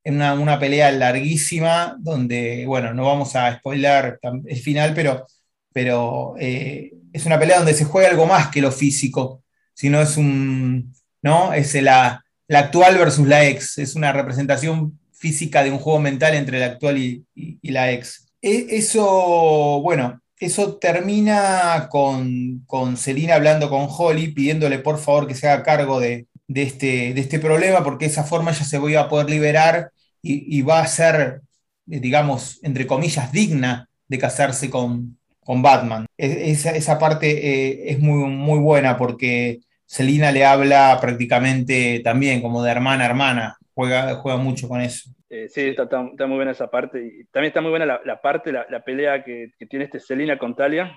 en 0.05 0.17
una, 0.17 0.35
una 0.35 0.59
pelea 0.59 0.91
larguísima, 0.93 1.97
donde, 1.99 2.65
bueno, 2.67 2.95
no 2.95 3.05
vamos 3.07 3.35
a 3.37 3.57
spoiler 3.59 4.19
el 4.47 4.57
final, 4.59 4.95
pero, 4.95 5.27
pero 5.73 6.35
eh, 6.39 6.93
es 7.13 7.27
una 7.27 7.39
pelea 7.39 7.59
donde 7.59 7.75
se 7.75 7.85
juega 7.85 8.09
algo 8.11 8.27
más 8.27 8.49
que 8.49 8.61
lo 8.61 8.71
físico, 8.71 9.43
sino 9.75 10.01
es 10.01 10.17
un, 10.17 10.95
¿no? 11.23 11.53
Es 11.53 11.75
la, 11.83 12.25
la 12.49 12.59
actual 12.61 12.97
versus 12.99 13.27
la 13.27 13.45
ex, 13.47 13.79
es 13.79 13.95
una 13.97 14.13
representación 14.13 14.99
física 15.13 15.65
de 15.65 15.73
un 15.73 15.79
juego 15.79 15.99
mental 16.01 16.35
entre 16.35 16.61
la 16.61 16.67
actual 16.67 16.99
y, 16.99 17.25
y- 17.35 17.59
y 17.63 17.71
la 17.71 17.91
ex. 17.91 18.29
E- 18.41 18.67
eso, 18.71 19.81
bueno, 19.83 20.21
eso 20.39 20.77
termina 20.77 21.89
con, 21.91 22.63
con 22.67 22.97
hablando 23.33 23.71
con 23.71 23.89
Holly, 23.91 24.29
pidiéndole 24.29 24.79
por 24.79 24.99
favor 24.99 25.27
que 25.27 25.35
se 25.35 25.49
haga 25.49 25.63
cargo 25.63 26.01
de, 26.01 26.27
de 26.47 26.63
este, 26.63 27.15
de 27.15 27.21
este 27.21 27.39
problema, 27.39 27.83
porque 27.83 28.07
de 28.07 28.13
esa 28.13 28.25
forma 28.25 28.51
ella 28.51 28.65
se 28.65 28.79
va 28.79 29.01
a 29.01 29.09
poder 29.09 29.31
liberar 29.31 29.91
y, 30.23 30.61
va 30.63 30.81
a 30.81 30.87
ser, 30.89 31.43
eh, 31.89 32.01
digamos, 32.01 32.59
entre 32.63 32.87
comillas, 32.87 33.31
digna 33.31 33.89
de 34.09 34.19
casarse 34.19 34.69
con, 34.69 35.19
con 35.45 35.63
Batman. 35.63 36.07
Esa, 36.17 36.71
esa 36.73 36.99
parte 36.99 37.31
eh, 37.31 37.93
es 37.93 38.01
muy, 38.01 38.29
muy 38.29 38.59
buena 38.59 38.99
porque 38.99 39.61
Selina 39.87 40.33
le 40.33 40.45
habla 40.45 40.99
prácticamente 41.01 42.01
también 42.01 42.43
como 42.43 42.63
de 42.63 42.73
hermana 42.73 43.05
a 43.05 43.07
hermana, 43.07 43.59
juega, 43.73 44.17
juega 44.17 44.39
mucho 44.39 44.69
con 44.69 44.81
eso. 44.81 45.11
Eh, 45.29 45.49
sí, 45.49 45.63
está, 45.69 45.85
está- 45.85 46.07
está 46.11 46.27
muy 46.27 46.37
buena 46.37 46.53
esa 46.53 46.71
parte. 46.71 47.01
Y 47.05 47.25
también 47.27 47.49
está 47.51 47.61
muy 47.61 47.71
buena 47.71 47.87
la, 47.87 48.01
la 48.05 48.21
parte, 48.21 48.53
la, 48.53 48.67
la 48.71 48.81
pelea 48.85 49.25
que, 49.25 49.51
que 49.59 49.67
tiene 49.67 49.85
este 49.87 49.99
Selina 50.01 50.39
con 50.39 50.55
Talia. 50.55 50.95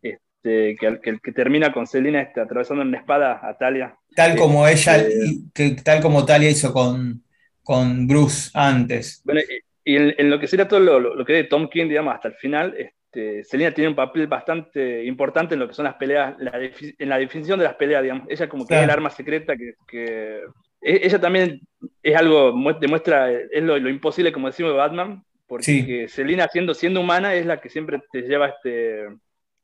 Este, 0.00 0.76
que, 0.76 1.00
que, 1.02 1.18
que 1.18 1.32
termina 1.32 1.72
con 1.72 1.86
Selina 1.86 2.20
este, 2.22 2.40
atravesando 2.40 2.82
una 2.82 2.98
espada 2.98 3.40
a 3.42 3.56
Talia. 3.58 3.96
Tal 4.14 4.32
Sí, 4.32 4.38
como 4.38 4.66
ella, 4.66 4.98
eh, 4.98 5.76
tal 5.84 6.00
como 6.00 6.24
Talia 6.24 6.48
hizo 6.50 6.72
con, 6.72 7.22
con 7.62 8.06
Bruce 8.06 8.50
antes. 8.54 9.20
Bueno, 9.24 9.40
y, 9.84 9.92
y 9.92 9.96
en, 9.96 10.14
en 10.16 10.30
lo 10.30 10.38
que 10.38 10.46
sería 10.46 10.68
todo 10.68 10.80
lo, 10.80 11.00
lo- 11.00 11.14
lo 11.14 11.24
que 11.24 11.38
es 11.38 11.44
de 11.44 11.48
Tom 11.48 11.68
King, 11.68 11.88
digamos, 11.88 12.14
hasta 12.14 12.28
el 12.28 12.34
final, 12.34 12.74
este, 12.78 13.42
tiene 13.74 13.88
un 13.88 13.96
papel 13.96 14.26
bastante 14.28 15.04
importante 15.04 15.54
en 15.54 15.60
lo 15.60 15.66
que 15.68 15.74
son 15.74 15.84
las 15.86 15.94
peleas, 15.94 16.34
la 16.38 16.52
en 16.56 17.08
la 17.08 17.18
definición 17.18 17.58
de 17.58 17.64
las 17.64 17.74
peleas, 17.74 18.02
digamos. 18.02 18.26
Ella 18.30 18.48
como 18.48 18.64
que 18.64 18.68
Claro. 18.68 18.82
es 18.82 18.84
el 18.84 18.90
arma 18.90 19.10
secreta 19.10 19.56
que... 19.56 19.74
que- 19.86 20.42
ella 20.80 21.20
también 21.20 21.60
es 22.02 22.16
algo, 22.16 22.52
mu- 22.52 22.78
demuestra, 22.78 23.30
es 23.32 23.62
lo, 23.62 23.78
lo 23.78 23.88
imposible, 23.88 24.32
como 24.32 24.46
decimos, 24.48 24.72
de 24.72 24.78
Batman, 24.78 25.24
porque 25.46 25.62
Sí. 25.64 26.08
Selina 26.08 26.46
siendo, 26.48 26.74
siendo 26.74 27.00
humana 27.00 27.34
es 27.34 27.46
la 27.46 27.60
que 27.60 27.68
siempre 27.68 28.00
te 28.12 28.22
lleva 28.22 28.48
este... 28.48 29.06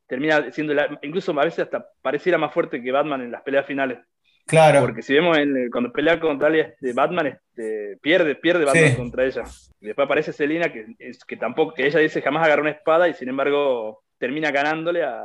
Termina 0.07 0.51
siendo, 0.51 0.73
la- 0.75 0.99
incluso 1.01 1.31
a 1.39 1.43
veces 1.45 1.59
hasta 1.65 1.87
pareciera 2.01 2.37
más 2.37 2.53
fuerte 2.53 2.81
que 2.81 2.91
Batman 2.91 3.21
en 3.21 3.31
las 3.31 3.41
peleas 3.41 3.65
finales. 3.65 3.97
Claro, 4.45 4.81
Porque 4.81 5.01
si 5.01 5.15
vemos 5.15 5.35
en 5.39 5.71
cuando 5.71 5.91
pelea 5.91 6.19
contra 6.19 6.47
Talia, 6.47 6.67
este, 6.67 6.93
Batman 6.93 7.25
este, 7.27 7.97
pierde, 7.99 8.35
pierde 8.35 8.65
Batman 8.65 8.89
Sí. 8.91 8.95
contra 8.95 9.25
ella. 9.25 9.43
Y 9.81 9.87
después 9.87 10.05
aparece 10.05 10.31
Selina, 10.31 10.71
que, 10.71 10.85
que 11.27 11.37
tampoco, 11.37 11.73
que 11.73 11.87
ella 11.87 11.99
dice 11.99 12.21
jamás 12.21 12.45
agarró 12.45 12.61
una 12.61 12.69
espada 12.71 13.09
y 13.09 13.15
sin 13.15 13.29
embargo 13.29 14.03
termina 14.19 14.51
ganándole 14.51 15.01
a, 15.03 15.21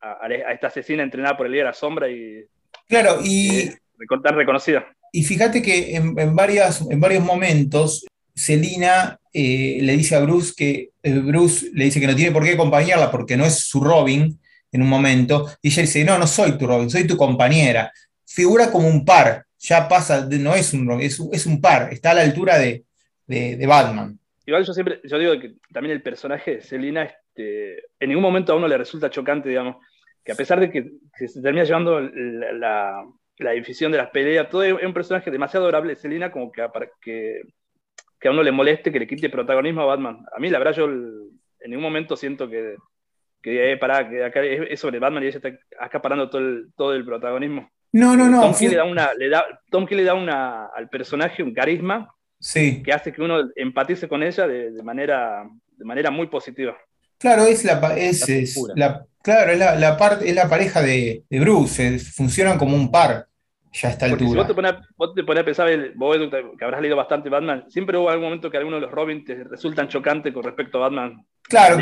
a- 0.00 0.18
a 0.24 0.52
esta 0.52 0.68
asesina 0.68 1.02
entrenada 1.02 1.36
por 1.36 1.46
el 1.46 1.52
líder 1.52 1.66
a 1.66 1.72
sombra 1.72 2.08
y 2.08 2.44
claro, 2.88 3.16
y, 3.24 3.48
eh, 3.68 3.78
tan 4.22 4.36
reconocida. 4.36 4.86
Y 5.12 5.24
fíjate 5.24 5.62
que 5.62 5.94
en, 5.94 6.14
varias, 6.34 6.80
en 6.90 6.98
varios 6.98 7.22
momentos 7.22 8.04
Selina 8.34 9.20
eh, 9.32 9.78
le 9.82 9.96
dice 9.96 10.16
a 10.16 10.20
Bruce 10.20 10.54
que 10.56 10.90
eh, 11.02 11.18
Bruce 11.18 11.70
le 11.74 11.84
dice 11.84 12.00
que 12.00 12.06
no 12.06 12.16
tiene 12.16 12.32
por 12.32 12.44
qué 12.44 12.52
acompañarla 12.52 13.10
porque 13.10 13.36
no 13.36 13.44
es 13.44 13.60
su 13.60 13.80
Robin 13.80 14.38
en 14.72 14.80
un 14.80 14.88
momento, 14.88 15.48
y 15.60 15.68
ella 15.68 15.82
dice, 15.82 16.04
no, 16.04 16.18
no 16.18 16.26
soy 16.26 16.56
tu 16.56 16.66
Robin, 16.66 16.88
soy 16.88 17.06
tu 17.06 17.16
compañera. 17.16 17.92
Figura 18.26 18.70
como 18.70 18.88
un 18.88 19.04
par, 19.04 19.44
ya 19.58 19.86
pasa, 19.86 20.26
no 20.30 20.54
es 20.54 20.72
un 20.72 20.88
Robin, 20.88 21.06
es, 21.06 21.46
un 21.46 21.60
par, 21.60 21.92
está 21.92 22.12
a 22.12 22.14
la 22.14 22.22
altura 22.22 22.58
de, 22.58 22.84
Batman. 23.66 24.18
Igual 24.46 24.64
yo 24.64 24.72
siempre, 24.72 25.00
yo 25.04 25.18
digo 25.18 25.38
que 25.38 25.54
también 25.72 25.94
el 25.94 26.02
personaje 26.02 26.56
de 26.56 26.62
Selina, 26.62 27.04
este, 27.04 27.84
en 28.00 28.08
ningún 28.08 28.22
momento 28.22 28.52
a 28.52 28.56
uno 28.56 28.66
le 28.66 28.78
resulta 28.78 29.10
chocante, 29.10 29.50
digamos, 29.50 29.76
que 30.24 30.32
a 30.32 30.34
pesar 30.34 30.58
de 30.58 30.70
que, 30.70 30.90
se 31.28 31.42
termina 31.42 31.64
llevando 31.64 32.00
la, 32.00 33.04
división 33.50 33.90
de 33.90 33.98
las 33.98 34.10
peleas, 34.10 34.48
todo 34.48 34.62
es 34.62 34.72
un 34.72 34.94
personaje 34.94 35.30
demasiado 35.30 35.66
adorable, 35.66 35.96
Selina, 35.96 36.30
como 36.30 36.50
que, 36.52 36.64
que, 37.00 37.42
que, 38.18 38.28
a 38.28 38.30
uno 38.30 38.42
le 38.42 38.52
moleste, 38.52 38.92
que 38.92 39.00
le 39.00 39.06
quite 39.06 39.28
protagonismo 39.28 39.82
a 39.82 39.86
Batman. 39.86 40.24
A 40.34 40.38
mí, 40.38 40.48
la 40.48 40.58
verdad, 40.58 40.74
yo 40.74 40.84
en 40.84 41.70
ningún 41.70 41.82
momento 41.82 42.16
siento 42.16 42.48
que, 42.48 42.76
que, 43.42 43.72
eh, 43.72 43.78
que 43.78 44.24
acá 44.24 44.42
es, 44.42 44.80
sobre 44.80 44.98
Batman 44.98 45.24
y 45.24 45.26
ella 45.26 45.36
está 45.36 45.50
acaparando 45.78 46.30
todo 46.30 46.40
el, 46.40 46.72
todo 46.76 46.94
el 46.94 47.04
protagonismo. 47.04 47.70
No, 47.92 48.16
no, 48.16 48.28
no. 48.28 48.40
Tom 48.40 48.54
King, 48.54 48.70
le 48.70 48.76
da, 48.76 48.84
una, 48.84 49.10
le 49.14 49.28
da, 49.28 49.44
Tom 49.70 49.86
le 49.90 50.04
da 50.04 50.14
una, 50.14 50.66
al 50.66 50.88
personaje 50.88 51.42
un 51.42 51.52
carisma 51.52 52.14
sí. 52.38 52.82
que 52.82 52.92
hace 52.92 53.12
que 53.12 53.20
uno 53.20 53.50
empatice 53.54 54.08
con 54.08 54.22
ella 54.22 54.46
de, 54.46 54.70
de 54.70 54.82
manera, 54.82 55.46
de 55.76 55.84
manera 55.84 56.10
muy 56.10 56.28
positiva. 56.28 56.76
Claro, 57.18 57.44
es 57.44 57.64
la, 57.64 57.96
es, 57.96 58.58
la, 58.74 59.06
claro, 59.22 59.52
es 59.52 59.58
la, 59.58 59.76
la, 59.76 59.96
parte, 59.96 60.28
es 60.28 60.34
la 60.34 60.48
pareja 60.48 60.82
de, 60.82 61.22
de 61.28 61.40
Bruce, 61.40 61.98
funcionan 61.98 62.58
como 62.58 62.74
un 62.74 62.90
par 62.90 63.26
ya 63.72 63.88
está 63.88 64.06
el 64.06 64.12
altura. 64.12 64.30
Si 64.30 64.36
vos 64.36 64.46
te, 64.46 64.54
pones, 65.24 65.42
a 65.42 65.44
pensar, 65.44 65.68
vos 65.94 66.16
que 66.58 66.64
habrás 66.64 66.80
leído 66.80 66.96
bastante 66.96 67.28
Batman, 67.28 67.64
siempre 67.68 67.96
hubo 67.96 68.10
algún 68.10 68.26
momento 68.26 68.50
que 68.50 68.58
algunos 68.58 68.80
de 68.80 68.86
los 68.86 68.94
Robin 68.94 69.24
te 69.24 69.44
resultan 69.44 69.88
chocantes 69.88 70.32
con 70.32 70.42
respecto 70.42 70.78
a 70.78 70.82
Batman. 70.82 71.24
Claro, 71.42 71.76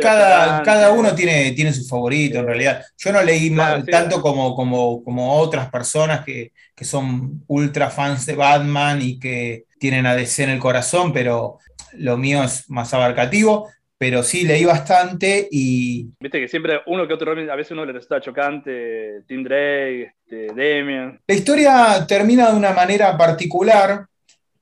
cada, 0.00 0.62
cada, 0.62 0.92
uno 0.92 1.14
tiene, 1.14 1.52
tiene 1.52 1.72
su 1.72 1.86
favorito 1.88 2.40
en 2.40 2.46
realidad. 2.46 2.84
Yo 2.98 3.12
no 3.12 3.22
leí 3.22 3.54
tanto 3.90 4.20
como, 4.20 4.54
como, 4.54 5.02
como 5.02 5.34
otras 5.38 5.70
personas 5.70 6.24
que, 6.24 6.52
que, 6.74 6.84
son 6.84 7.42
ultra 7.46 7.88
fans 7.88 8.26
de 8.26 8.36
Batman 8.36 9.00
y 9.00 9.18
que 9.18 9.64
tienen 9.80 10.06
a 10.06 10.14
DC 10.14 10.44
en 10.44 10.50
el 10.50 10.58
corazón, 10.58 11.12
pero 11.12 11.58
lo 11.94 12.16
mío 12.16 12.44
es 12.44 12.68
más 12.68 12.92
abarcativo 12.92 13.68
pero 13.98 14.22
sí 14.22 14.44
leí 14.44 14.64
bastante 14.64 15.48
y... 15.50 16.08
Viste 16.20 16.40
que 16.40 16.48
siempre 16.48 16.80
uno 16.86 17.06
que 17.08 17.14
otro, 17.14 17.32
a 17.32 17.56
veces 17.56 17.70
uno 17.72 17.84
le 17.84 17.92
resulta 17.92 18.20
chocante, 18.20 19.22
Tim 19.26 19.42
Drake, 19.42 20.14
este, 20.24 20.52
Demian. 20.54 21.20
La 21.26 21.34
historia 21.34 22.06
termina 22.06 22.50
de 22.50 22.56
una 22.56 22.72
manera 22.72 23.16
particular 23.16 24.06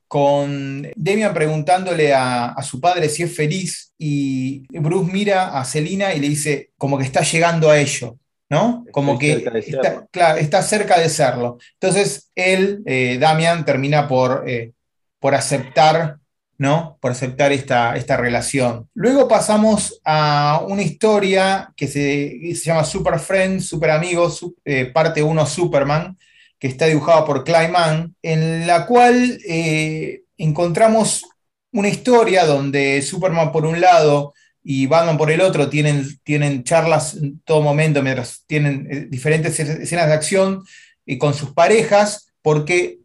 con 0.07 0.89
Demian 0.95 1.35
preguntándole 1.35 2.15
a, 2.15 2.55
su 2.63 2.81
padre 2.81 3.09
si 3.09 3.25
es 3.25 3.35
feliz 3.35 3.93
y 3.99 4.65
Bruce 4.69 5.11
mira 5.11 5.59
a 5.59 5.65
Selina 5.65 6.15
y 6.15 6.21
le 6.21 6.29
dice 6.29 6.71
como 6.79 6.97
que 6.97 7.05
está 7.05 7.23
llegando 7.23 7.71
a 7.71 7.81
ello, 7.81 8.17
¿no? 8.49 8.85
Como 8.93 9.19
que 9.19 9.45
está, 9.67 10.07
claro, 10.13 10.39
está, 10.39 10.63
cerca 10.63 11.01
de 11.01 11.09
serlo. 11.09 11.59
Entonces 11.81 12.31
él, 12.37 12.83
eh, 12.87 13.19
Damian, 13.19 13.65
termina 13.65 14.07
por, 14.07 14.49
eh, 14.49 14.73
por 15.19 15.35
aceptar 15.35 16.19
¿no? 16.59 16.99
Por 17.01 17.13
aceptar 17.13 17.53
esta, 17.53 17.97
esta 17.97 18.17
relación. 18.17 18.89
Luego 18.95 19.27
pasamos 19.29 20.01
a 20.05 20.63
una 20.67 20.83
historia 20.83 21.73
que 21.77 21.87
se, 21.87 22.55
se 22.55 22.65
llama 22.65 22.85
Super 22.85 23.19
Friends, 23.19 23.67
Super 23.67 23.91
Amigos, 23.91 24.47
eh, 24.65 24.87
parte 24.87 25.23
1 25.23 25.47
Superman, 25.47 26.17
que 26.59 26.69
está 26.69 26.87
dibujado 26.87 27.25
por 27.25 27.45
Mann, 27.71 28.15
en 28.23 28.67
la 28.67 28.87
cual 28.87 29.39
eh, 29.47 30.23
encontramos 30.39 31.25
una 31.73 31.89
historia 31.89 32.47
donde 32.47 33.03
Superman 33.03 33.51
por 33.51 33.67
un 33.67 33.81
lado 33.81 34.33
y 34.63 34.87
Batman 34.87 35.19
por 35.19 35.31
el 35.31 35.41
otro 35.41 35.69
tienen, 35.69 36.07
tienen 36.23 36.63
charlas 36.63 37.15
en 37.15 37.41
todo 37.41 37.61
momento 37.61 38.03
mientras 38.03 38.45
tienen 38.47 38.87
eh, 38.91 39.07
diferentes 39.11 39.59
escenas 39.59 40.07
de 40.07 40.15
acción 40.15 40.65
y 41.05 41.19
con 41.19 41.35
sus 41.35 41.53
parejas, 41.53 42.29
porque 42.41 42.99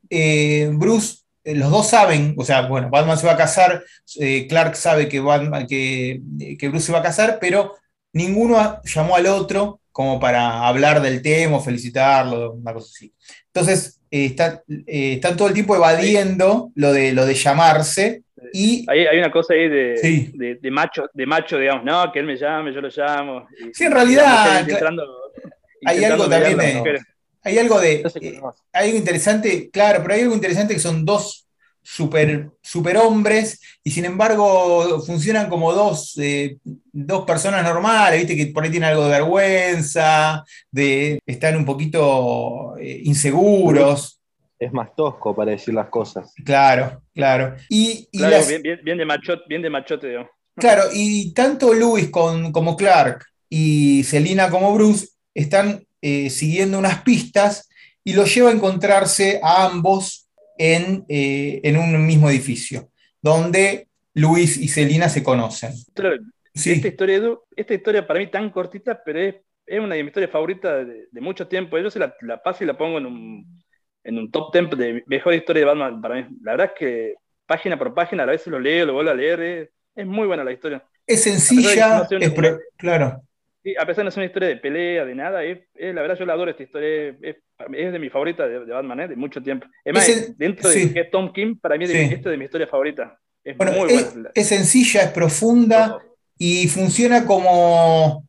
Bruce 0.73 1.19
los 1.43 1.72
dos 1.72 1.88
saben, 1.88 2.36
o 2.38 2.46
sea, 2.46 2.63
bueno, 2.63 2.89
Batman 2.89 3.17
se 3.17 3.27
va 3.27 3.34
a 3.34 3.38
casar, 3.38 3.84
eh, 4.19 4.48
Clark 4.48 4.75
sabe 4.75 5.08
que, 5.08 5.19
Batman, 5.19 5.67
que, 5.67 6.22
Bruce 6.69 6.88
se 6.88 6.91
va 6.91 7.00
a 7.00 7.03
casar, 7.03 7.38
pero 7.39 7.75
ninguno 8.13 8.81
llamó 8.84 9.15
al 9.15 9.27
otro 9.27 9.81
como 9.91 10.19
para 10.19 10.67
hablar 10.67 11.01
del 11.01 11.22
tema 11.22 11.58
o 11.58 11.62
felicitarlo, 11.62 12.53
una 12.53 12.74
cosa 12.74 12.91
así. 12.93 13.13
Entonces, 13.48 14.00
eh, 14.12 14.36
están 14.36 15.38
todo 15.38 15.48
el 15.48 15.53
tiempo 15.53 15.75
evadiendo 15.75 16.72
lo 16.75 16.93
de, 16.93 17.13
lo 17.13 17.25
de 17.25 17.34
llamarse. 17.34 18.24
Y, 18.53 18.86
hay, 18.89 19.05
hay 19.05 19.19
una 19.19 19.31
cosa 19.31 19.53
ahí 19.53 19.67
de, 19.67 20.58
de, 20.62 20.72
macho, 20.72 21.10
de 21.13 21.25
macho, 21.25 21.58
digamos, 21.58 21.84
no, 21.84 22.12
que 22.12 22.19
él 22.19 22.25
me 22.25 22.38
llame, 22.38 22.74
yo 22.74 22.81
lo 22.81 22.89
llamo. 22.89 23.48
sí, 23.74 23.86
en 23.86 23.91
realidad. 23.91 24.65
hay 25.86 26.03
algo 26.03 26.29
también 26.29 26.58
de, 26.58 27.00
hay 27.41 27.58
algo 27.58 27.79
de. 27.79 28.03
Eh, 28.22 28.41
hay 28.74 28.88
algo 28.88 28.98
interesante, 28.98 29.69
claro, 29.69 30.01
pero 30.01 30.13
hay 30.13 30.22
algo 30.22 30.36
interesante 30.36 30.74
que 30.74 30.79
son 30.79 31.05
dos 31.05 31.48
super, 31.81 32.51
super 32.62 32.98
hombres 32.98 33.60
y 33.84 33.91
sin 33.91 34.05
embargo 34.05 35.01
funcionan 35.01 35.50
como 35.50 35.74
dos, 35.74 36.17
eh, 36.17 36.58
dos 36.91 37.25
personas 37.25 37.63
normales, 37.63 38.19
viste 38.19 38.36
que 38.36 38.51
por 38.51 38.63
ahí 38.63 38.69
tienen 38.69 38.89
algo 38.89 39.05
de 39.05 39.12
vergüenza, 39.12 40.43
de 40.69 41.19
están 41.25 41.55
un 41.55 41.65
poquito 41.65 42.77
eh, 42.77 43.01
inseguros. 43.03 44.19
Es 44.60 44.74
más 44.74 44.93
tosco 44.93 45.34
para 45.34 45.51
decir 45.51 45.74
las 45.74 45.88
cosas. 45.88 46.34
Claro, 46.43 47.01
claro. 47.13 47.55
Y, 47.69 48.08
bien, 48.12 48.98
de 48.98 49.05
machote, 49.05 49.43
bien 49.48 49.62
de 49.62 49.69
machote, 49.69 50.15
Claro, 50.55 50.84
y 50.93 51.34
tanto 51.34 51.74
Luis 51.74 52.10
como 52.10 52.75
Clark 52.75 53.25
y 53.48 54.03
Selina 54.03 54.50
como 54.50 54.74
Bruce 54.74 55.08
están 55.34 55.81
eh, 56.01 56.29
siguiendo 56.29 56.79
unas 56.79 57.01
pistas 57.01 57.69
y 58.03 58.13
lo 58.13 58.25
lleva 58.25 58.49
a 58.49 58.53
encontrarse 58.53 59.39
a 59.43 59.65
ambos 59.65 60.29
en, 60.57 61.05
eh, 61.09 61.59
en 61.63 61.77
un 61.77 62.05
mismo 62.05 62.29
edificio, 62.29 62.89
donde 63.21 63.87
Luis 64.13 64.57
y 64.57 64.67
Celina 64.67 65.09
se 65.09 65.23
conocen. 65.23 65.73
esta, 66.53 66.87
historia, 66.87 67.21
esta 67.55 67.73
historia 67.73 68.07
para 68.07 68.19
mí 68.19 68.27
tan 68.27 68.49
cortita, 68.49 69.01
pero 69.03 69.19
es, 69.19 69.35
es 69.65 69.79
una 69.79 69.95
de 69.95 70.03
mis 70.03 70.11
historias 70.11 70.31
favoritas 70.31 70.87
de, 70.87 71.21
mucho 71.21 71.47
tiempo. 71.47 71.77
Yo 71.77 71.89
se 71.89 71.99
la, 71.99 72.15
la, 72.21 72.41
paso 72.41 72.63
y 72.63 72.67
la 72.67 72.77
pongo 72.77 72.97
en 72.97 73.05
un, 73.05 73.61
en 74.03 74.17
un 74.17 74.31
top 74.31 74.53
10 74.53 74.69
de 74.71 75.03
mejor 75.05 75.33
historia 75.33 75.61
de 75.61 75.65
Batman 75.65 76.01
para 76.01 76.15
mí. 76.15 76.37
La 76.41 76.51
verdad 76.51 76.71
es 76.73 76.79
que 76.79 77.15
página 77.45 77.77
por 77.77 77.93
página 77.93 78.23
a 78.23 78.27
veces 78.27 78.47
lo 78.47 78.59
leo, 78.59 78.85
lo 78.85 78.93
vuelvo 78.93 79.11
a 79.11 79.15
leer, 79.15 79.71
es, 79.95 80.05
muy 80.05 80.27
buena 80.27 80.45
la 80.45 80.53
historia. 80.53 80.81
Es 81.05 81.23
sencilla, 81.23 82.07
es 82.09 82.33
claro 82.77 83.21
a 83.77 83.85
pesar 83.85 83.97
de 83.97 84.03
no 84.05 84.11
ser 84.11 84.21
una 84.21 84.27
historia 84.27 84.49
de 84.49 84.57
pelea, 84.57 85.05
de 85.05 85.15
nada, 85.15 85.43
es, 85.43 85.59
la 85.75 86.01
verdad 86.01 86.17
yo 86.17 86.25
la 86.25 86.33
adoro 86.33 86.51
esta 86.51 86.63
historia, 86.63 87.15
es, 87.21 87.35
de 87.91 87.99
mi 87.99 88.09
favorita 88.09 88.47
de, 88.47 88.59
Batman, 88.59 89.01
¿eh? 89.01 89.07
de 89.07 89.15
mucho 89.15 89.41
tiempo. 89.41 89.67
Es 89.83 89.93
más, 89.93 90.38
dentro 90.38 90.69
de 90.69 90.93
que 90.93 91.03
Tom 91.05 91.31
King, 91.33 91.55
para 91.61 91.77
mí 91.77 91.85
es 91.85 92.23
de 92.23 92.38
mi 92.38 92.45
historia 92.45 92.67
favorita. 92.67 93.17
Es 93.43 93.57
muy 93.57 93.67
buena. 93.67 94.29
Es, 94.33 94.47
sencilla, 94.47 95.03
es 95.03 95.11
profunda 95.11 95.99
y 96.38 96.67
funciona 96.67 97.25
como, 97.25 98.27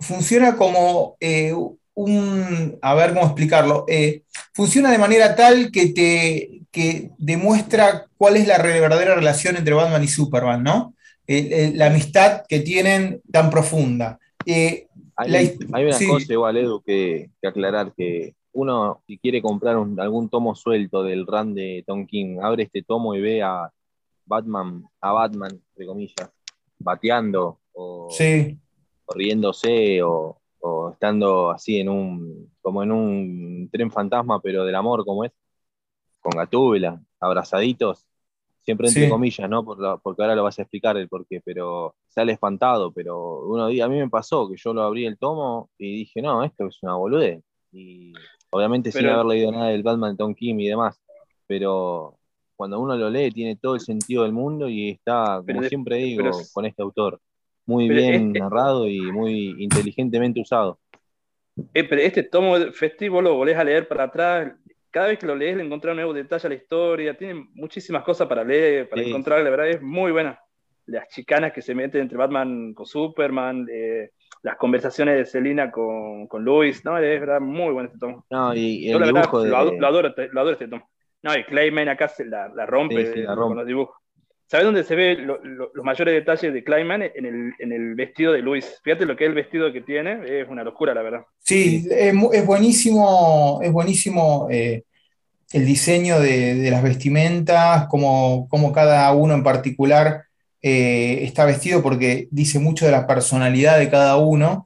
funciona 0.00 0.56
como 0.56 1.16
eh, 1.20 1.52
un, 1.94 2.78
a 2.82 2.94
ver 2.94 3.14
cómo 3.14 3.26
explicarlo, 3.26 3.84
eh, 3.88 4.22
funciona 4.52 4.90
de 4.90 4.98
manera 4.98 5.34
tal 5.36 5.70
que 5.70 5.88
te 5.88 6.56
que 6.76 7.10
demuestra 7.16 8.04
cuál 8.18 8.36
es 8.36 8.46
la 8.46 8.58
verdadera 8.58 9.14
relación 9.14 9.56
entre 9.56 9.72
Batman 9.72 10.04
y 10.04 10.08
Superman, 10.08 10.62
¿no? 10.62 10.94
la 11.26 11.86
amistad 11.86 12.42
que 12.46 12.60
tienen 12.60 13.22
tan 13.32 13.50
profunda. 13.50 14.18
Eh, 14.46 14.86
hay, 15.16 15.58
una 15.68 16.08
cosa 16.08 16.32
igual, 16.32 16.56
Edu, 16.56 16.80
que, 16.82 17.30
aclarar, 17.42 17.92
que 17.94 18.34
uno, 18.52 19.02
si 19.06 19.18
quiere 19.18 19.42
comprar 19.42 19.76
algún 19.76 20.28
tomo 20.28 20.54
suelto 20.54 21.02
del 21.02 21.26
run 21.26 21.54
de 21.54 21.82
Tom 21.86 22.06
King, 22.06 22.38
abre 22.40 22.62
este 22.62 22.82
tomo 22.82 23.14
y 23.14 23.20
ve 23.20 23.42
a 23.42 23.70
Batman, 24.24 24.84
a 25.00 25.12
Batman, 25.12 25.50
entre 25.52 25.86
comillas, 25.86 26.30
bateando 26.78 27.58
o 27.72 28.08
riéndose 29.08 30.02
o, 30.02 30.40
estando 30.92 31.50
así 31.50 31.78
en 31.78 31.88
un, 31.88 32.52
como 32.60 32.82
en 32.82 32.92
un 32.92 33.68
tren 33.70 33.90
fantasma, 33.90 34.40
pero 34.40 34.64
del 34.64 34.74
amor, 34.74 35.04
como 35.04 35.24
es, 35.24 35.32
con 36.20 36.32
Gatúbela, 36.36 37.00
abrazaditos, 37.20 38.04
siempre 38.66 38.88
entre 38.88 39.08
comillas, 39.08 39.48
¿no? 39.48 39.64
porque 39.64 40.22
ahora 40.22 40.34
lo 40.34 40.42
vas 40.42 40.58
a 40.58 40.62
explicar 40.62 40.96
el 40.96 41.08
porqué, 41.08 41.40
pero 41.40 41.94
sale 42.08 42.32
espantado, 42.32 42.92
pero 42.92 43.46
uno 43.46 43.68
día 43.68 43.84
a 43.84 43.88
mí 43.88 43.96
me 43.96 44.10
pasó 44.10 44.48
que 44.50 44.56
yo 44.56 44.74
lo 44.74 44.82
abrí 44.82 45.06
el 45.06 45.18
tomo 45.18 45.70
y 45.78 45.98
dije, 45.98 46.20
no, 46.20 46.42
esto 46.42 46.66
es 46.66 46.82
una 46.82 46.96
boludez. 46.96 47.44
Y 47.70 48.12
obviamente 48.50 48.90
sin 48.90 49.06
haber 49.06 49.26
leído 49.26 49.52
nada 49.52 49.68
del 49.68 49.84
Batman 49.84 50.16
Tom 50.16 50.34
Kim 50.34 50.58
y 50.58 50.66
demás, 50.66 51.00
pero 51.46 52.18
cuando 52.56 52.80
uno 52.80 52.96
lo 52.96 53.08
lee 53.08 53.30
tiene 53.30 53.54
todo 53.54 53.76
el 53.76 53.80
sentido 53.80 54.24
del 54.24 54.32
mundo 54.32 54.68
y 54.68 54.90
está, 54.90 55.40
como 55.46 55.62
siempre 55.62 55.98
digo, 55.98 56.32
con 56.52 56.66
este 56.66 56.82
autor, 56.82 57.20
muy 57.66 57.88
bien 57.88 58.32
narrado 58.32 58.88
y 58.88 59.00
muy 59.12 59.54
inteligentemente 59.62 60.40
usado. 60.40 60.80
Eh, 61.72 61.84
pero 61.84 62.02
este 62.02 62.24
tomo 62.24 62.56
festivo 62.72 63.22
lo 63.22 63.36
volvés 63.36 63.56
a 63.56 63.64
leer 63.64 63.86
para 63.86 64.04
atrás, 64.04 64.54
cada 64.96 65.08
vez 65.08 65.18
que 65.18 65.26
lo 65.26 65.36
lees 65.36 65.54
le 65.54 65.62
encontrás 65.62 65.92
un 65.92 65.96
nuevo 65.96 66.14
detalle 66.14 66.46
a 66.46 66.48
la 66.48 66.54
historia, 66.54 67.14
tiene 67.18 67.48
muchísimas 67.52 68.02
cosas 68.02 68.26
para 68.26 68.42
leer, 68.42 68.88
para 68.88 69.02
encontrar, 69.02 69.42
la 69.42 69.50
verdad 69.50 69.68
es 69.68 69.82
muy 69.82 70.10
buena. 70.10 70.40
Las 70.86 71.06
chicanas 71.08 71.52
que 71.52 71.60
se 71.60 71.74
meten 71.74 72.00
entre 72.00 72.16
Batman 72.16 72.72
con 72.72 72.86
Superman, 72.86 73.66
eh, 73.70 74.12
las 74.40 74.56
conversaciones 74.56 75.18
de 75.18 75.26
Selina 75.26 75.70
con, 75.70 76.26
con 76.28 76.42
Luis, 76.42 76.82
no, 76.82 76.96
es 76.96 77.20
verdad, 77.20 77.42
muy 77.42 77.74
bueno 77.74 77.88
este 77.88 77.98
tomo. 77.98 78.24
No, 78.30 78.54
y 78.54 78.90
el 78.90 79.02
dibujo 79.02 79.42
de... 79.42 79.50
lo, 79.50 79.58
adoro, 79.58 80.14
lo, 80.32 80.40
adoro, 80.40 80.52
este 80.52 80.66
tomo. 80.66 80.88
No, 81.22 81.36
y 81.36 81.44
Clayman 81.44 81.90
acá 81.90 82.08
se 82.08 82.24
la, 82.24 82.48
la 82.48 82.64
rompe, 82.64 82.94
la 83.16 83.34
rompe. 83.34 83.48
con 83.48 83.56
los 83.58 83.66
dibujos. 83.66 83.98
¿Sabes 84.48 84.64
dónde 84.64 84.84
se 84.84 84.94
ve 84.94 85.16
los 85.16 85.84
mayores 85.84 86.14
detalles 86.14 86.52
de 86.54 86.62
Clayman? 86.62 87.02
En 87.02 87.26
el, 87.26 87.52
en 87.58 87.72
el, 87.72 87.94
vestido 87.96 88.32
de 88.32 88.40
Luis. 88.40 88.80
Fíjate 88.84 89.04
lo 89.04 89.16
que 89.16 89.24
es 89.24 89.28
el 89.28 89.34
vestido 89.34 89.72
que 89.72 89.80
tiene, 89.80 90.40
es 90.40 90.48
una 90.48 90.62
locura, 90.62 90.94
la 90.94 91.02
verdad. 91.02 91.22
Sí, 91.40 91.88
es, 91.90 92.46
buenísimo, 92.46 93.60
es 93.62 93.72
buenísimo 93.72 94.46
eh, 94.50 94.84
el 95.52 95.66
diseño 95.66 96.20
de, 96.20 96.54
de, 96.54 96.70
las 96.70 96.82
vestimentas, 96.82 97.88
como, 97.88 98.46
como 98.48 98.72
cada 98.72 99.12
uno 99.12 99.34
en 99.34 99.42
particular 99.42 100.26
eh, 100.62 101.24
está 101.24 101.44
vestido 101.44 101.82
porque 101.82 102.26
dice 102.30 102.58
mucho 102.58 102.86
de 102.86 102.92
la 102.92 103.06
personalidad 103.06 103.78
de 103.78 103.90
cada 103.90 104.16
uno. 104.16 104.65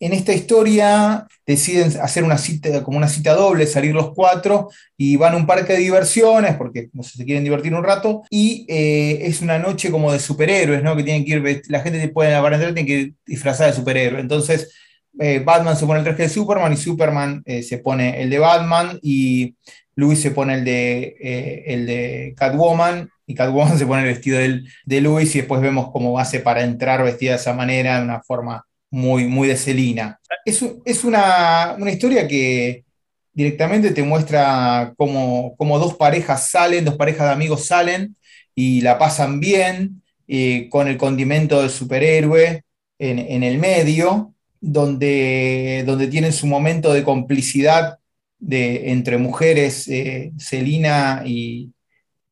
En 0.00 0.12
esta 0.12 0.32
historia 0.32 1.26
deciden 1.44 1.92
hacer 2.00 2.22
una 2.22 2.38
cita, 2.38 2.84
como 2.84 2.98
una 2.98 3.08
cita 3.08 3.34
doble, 3.34 3.66
salir 3.66 3.94
los 3.94 4.14
cuatro 4.14 4.68
y 4.96 5.16
van 5.16 5.34
a 5.34 5.36
un 5.36 5.46
parque 5.46 5.72
de 5.72 5.80
diversiones 5.80 6.56
porque 6.56 6.88
no 6.92 7.02
sé, 7.02 7.16
se 7.16 7.24
quieren 7.24 7.42
divertir 7.42 7.74
un 7.74 7.82
rato 7.82 8.22
y 8.30 8.64
eh, 8.68 9.26
es 9.26 9.42
una 9.42 9.58
noche 9.58 9.90
como 9.90 10.12
de 10.12 10.20
superhéroes, 10.20 10.84
¿no? 10.84 10.94
Que 10.96 11.02
tienen 11.02 11.24
que 11.24 11.32
ir, 11.32 11.62
la 11.68 11.80
gente 11.80 12.06
puede 12.08 12.34
aparecer, 12.34 12.74
tiene 12.74 12.86
que 12.86 12.98
ir 13.00 13.14
disfrazada 13.26 13.70
de 13.70 13.76
superhéroe. 13.76 14.20
Entonces 14.20 14.72
eh, 15.18 15.42
Batman 15.44 15.76
se 15.76 15.86
pone 15.86 15.98
el 15.98 16.04
traje 16.04 16.24
de 16.24 16.28
Superman 16.28 16.72
y 16.72 16.76
Superman 16.76 17.42
se 17.44 17.78
pone 17.78 18.22
el 18.22 18.30
de 18.30 18.38
Batman 18.38 19.00
y 19.02 19.56
Luis 19.96 20.20
se 20.20 20.30
pone 20.30 20.54
el 20.54 20.64
de, 20.64 21.64
el 21.66 21.86
de 21.86 22.34
Catwoman 22.36 23.10
y 23.26 23.34
Catwoman 23.34 23.78
se 23.78 23.86
pone 23.86 24.02
el 24.02 24.08
vestido 24.08 24.38
de 24.38 25.00
Luis 25.00 25.34
y 25.34 25.38
después 25.38 25.60
vemos 25.60 25.90
cómo 25.90 26.20
hace 26.20 26.38
para 26.38 26.62
entrar 26.62 27.02
vestida 27.02 27.32
de 27.32 27.38
esa 27.38 27.52
manera, 27.52 27.98
de 27.98 28.04
una 28.04 28.22
forma 28.22 28.67
muy, 28.90 29.26
muy 29.26 29.48
de 29.48 29.56
Celina. 29.56 30.20
Es, 30.44 30.64
es 30.84 31.04
una, 31.04 31.76
una, 31.78 31.90
historia 31.90 32.26
que 32.26 32.84
directamente 33.32 33.90
te 33.90 34.02
muestra 34.02 34.94
cómo, 34.96 35.54
cómo, 35.56 35.78
dos 35.78 35.94
parejas 35.94 36.50
salen, 36.50 36.84
dos 36.84 36.96
parejas 36.96 37.26
de 37.26 37.32
amigos 37.32 37.66
salen 37.66 38.16
y 38.54 38.80
la 38.80 38.98
pasan 38.98 39.40
bien, 39.40 40.02
eh, 40.26 40.68
con 40.70 40.88
el 40.88 40.96
condimento 40.96 41.60
del 41.60 41.70
superhéroe 41.70 42.64
en, 42.98 43.18
en 43.18 43.42
el 43.42 43.58
medio, 43.58 44.34
donde, 44.60 45.84
donde 45.86 46.08
tienen 46.08 46.32
su 46.32 46.46
momento 46.46 46.92
de 46.92 47.04
complicidad 47.04 47.98
de, 48.38 48.90
entre 48.90 49.18
mujeres, 49.18 49.88
eh, 49.88 50.32
Celina 50.38 51.22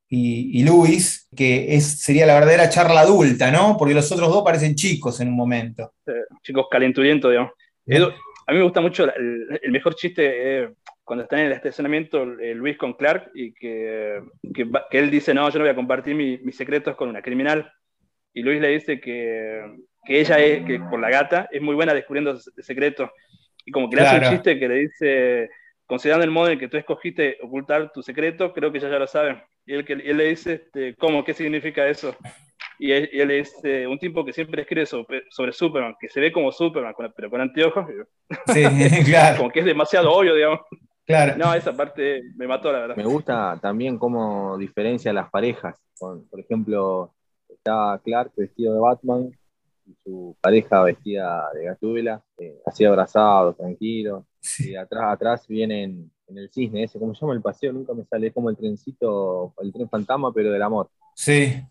y, 0.09 0.61
y, 0.61 0.65
Luis, 0.65 1.29
que 1.37 1.75
es, 1.75 2.01
sería 2.01 2.27
la 2.27 2.35
verdadera 2.35 2.69
charla 2.69 3.01
adulta, 3.01 3.51
¿no? 3.51 3.77
Porque 3.77 3.95
los 3.95 4.11
otros 4.13 4.29
dos 4.29 4.45
parecen 4.45 4.75
chicos 4.75 5.21
en 5.21 5.29
un 5.29 5.37
momento. 5.37 5.95
chicos 6.43 6.67
calenturientos, 6.71 7.31
digamos. 7.31 7.53
a 8.47 8.53
mí 8.53 8.59
me 8.59 8.63
gusta 8.63 8.81
mucho, 8.81 9.05
el, 9.13 9.71
mejor 9.71 9.97
chiste 9.97 10.63
es 10.63 10.71
cuando 11.03 11.25
están 11.25 11.41
en 11.41 11.47
el 11.47 11.53
estacionamiento 11.53 12.25
Luis 12.25 12.77
con 12.77 12.95
Clark 12.95 13.31
y 13.35 13.53
que, 13.53 14.21
que, 14.55 14.99
él 14.99 15.11
dice, 15.11 15.35
no, 15.35 15.49
yo 15.51 15.59
no 15.59 15.65
voy 15.65 15.73
a 15.73 15.77
compartir 15.77 16.15
mis 16.15 16.57
secretos 16.57 16.97
con 16.97 17.09
una 17.09 17.23
criminal. 17.23 17.71
Y 18.33 18.43
Luis 18.43 18.61
le 18.61 18.69
dice 18.69 19.01
que, 19.01 19.63
que 20.05 20.21
ella 20.21 20.39
es, 20.39 20.65
que 20.65 20.79
por 20.79 21.01
la 21.01 21.11
gata, 21.11 21.49
es 21.51 21.61
muy 21.61 21.75
buena 21.75 21.95
descubriendo 21.95 22.37
secretos. 22.39 23.11
Y 23.65 23.73
como 23.73 23.91
que 23.91 23.97
le 23.97 24.03
hace 24.03 24.25
un 24.25 24.33
chiste 24.33 24.59
que 24.59 24.69
le 24.69 24.75
dice, 24.75 25.51
considerando 25.87 26.25
el 26.25 26.31
modo 26.31 26.49
en 26.49 26.59
que 26.59 26.69
tú 26.69 26.77
escogiste 26.77 27.39
ocultar 27.43 27.93
tu 27.93 28.03
secreto, 28.03 28.53
creo 28.53 28.71
que 28.73 28.79
ella 28.79 28.91
ya 28.91 28.99
lo 28.99 29.07
sabe. 29.07 29.43
Y 29.65 29.75
él, 29.75 29.85
él 29.89 30.17
le 30.17 30.25
dice, 30.25 30.55
este, 30.55 30.95
¿cómo? 30.97 31.25
¿Qué 31.25 31.35
significa 31.35 31.87
eso? 31.89 32.15
Y 32.79 32.93
él, 32.93 33.09
él 33.13 33.31
es 33.31 33.55
eh, 33.65 33.87
un 33.87 33.99
tipo 33.99 34.25
que 34.25 34.33
siempre 34.33 34.63
escribe 34.63 34.87
sobre, 34.87 35.23
sobre, 35.31 35.53
Superman, 35.53 35.97
que 35.99 36.09
se 36.09 36.21
ve 36.21 36.31
como 36.31 36.53
Superman, 36.53 36.95
pero 37.17 37.31
con 37.31 37.41
anteojos. 37.41 37.87
Sí, 38.53 38.63
claro. 39.05 39.39
como 39.39 39.51
que 39.51 39.61
es 39.61 39.67
demasiado 39.67 40.13
obvio, 40.13 40.35
digamos. 40.35 40.61
Claro. 41.07 41.37
No, 41.37 41.55
esa 41.55 41.75
parte 41.75 42.23
me 42.37 42.47
mató, 42.47 42.73
la 42.73 42.81
verdad. 42.81 42.97
Me 42.97 43.05
gusta 43.05 43.59
también 43.63 43.97
cómo 43.97 44.59
diferencia 44.59 45.13
las 45.13 45.31
parejas. 45.31 45.77
por 45.99 46.41
ejemplo, 46.41 47.15
está 47.49 48.01
Clark 48.05 48.33
vestido 48.37 48.75
de 48.75 48.81
Batman 48.81 49.31
y 49.87 49.97
su 50.03 50.37
pareja 50.41 50.83
vestida 50.83 51.49
de 51.55 51.65
Gatúbela, 51.65 52.23
eh, 52.39 52.61
así 52.67 52.85
abrazados, 52.85 53.57
tranquilos. 53.57 54.25
Y 54.59 54.77
atrás, 54.77 55.05
atrás 55.13 55.47
vienen 55.49 56.11
en 56.29 56.39
el 56.39 56.51
cisne, 56.51 56.85
ese, 56.85 56.99
¿cómo 56.99 57.15
se 57.15 57.21
llama 57.21 57.35
el 57.35 57.43
paseo? 57.43 57.73
Nunca 57.73 57.95
me 57.95 58.05
sale 58.05 58.33
como 58.33 58.51
el 58.51 58.57
trencito, 58.57 59.55
el 59.63 59.73
tren 59.73 59.89
fantasma, 59.89 60.33
pero 60.33 60.51
del 60.51 60.63
amor. 60.63 60.91
Sí. 61.15 61.63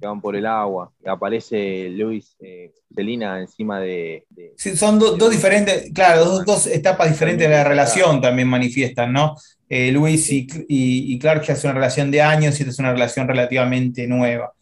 Que 0.00 0.06
van 0.06 0.20
por 0.20 0.36
el 0.36 0.46
agua. 0.46 0.92
Aparece 1.06 1.88
Luis 1.88 2.36
eh, 2.40 2.72
Celina 2.94 3.40
encima 3.40 3.80
de. 3.80 4.26
sí, 4.56 4.76
son 4.76 4.98
dos 4.98 5.30
diferentes, 5.30 5.90
claro, 5.92 6.42
dos, 6.44 6.66
etapas 6.66 7.10
diferentes 7.10 7.48
de 7.48 7.54
la 7.54 7.64
relación 7.64 8.20
también 8.20 8.48
manifiestan, 8.48 9.12
¿no? 9.12 9.36
Eh, 9.68 9.90
Luis 9.90 10.30
y, 10.30 10.46
y, 10.68 11.18
Clark 11.18 11.42
ya 11.42 11.54
es 11.54 11.64
una 11.64 11.72
relación 11.72 12.10
de 12.10 12.22
años 12.22 12.58
y 12.58 12.62
esta 12.62 12.70
es 12.70 12.78
una 12.78 12.92
relación 12.92 13.26
relativamente 13.26 14.06
nueva. 14.06 14.52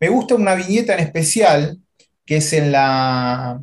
Me 0.00 0.08
gusta 0.08 0.36
una 0.36 0.54
viñeta 0.54 0.94
en 0.94 1.00
especial 1.00 1.78
que 2.24 2.36
es 2.38 2.52
en 2.52 2.72
la. 2.72 3.60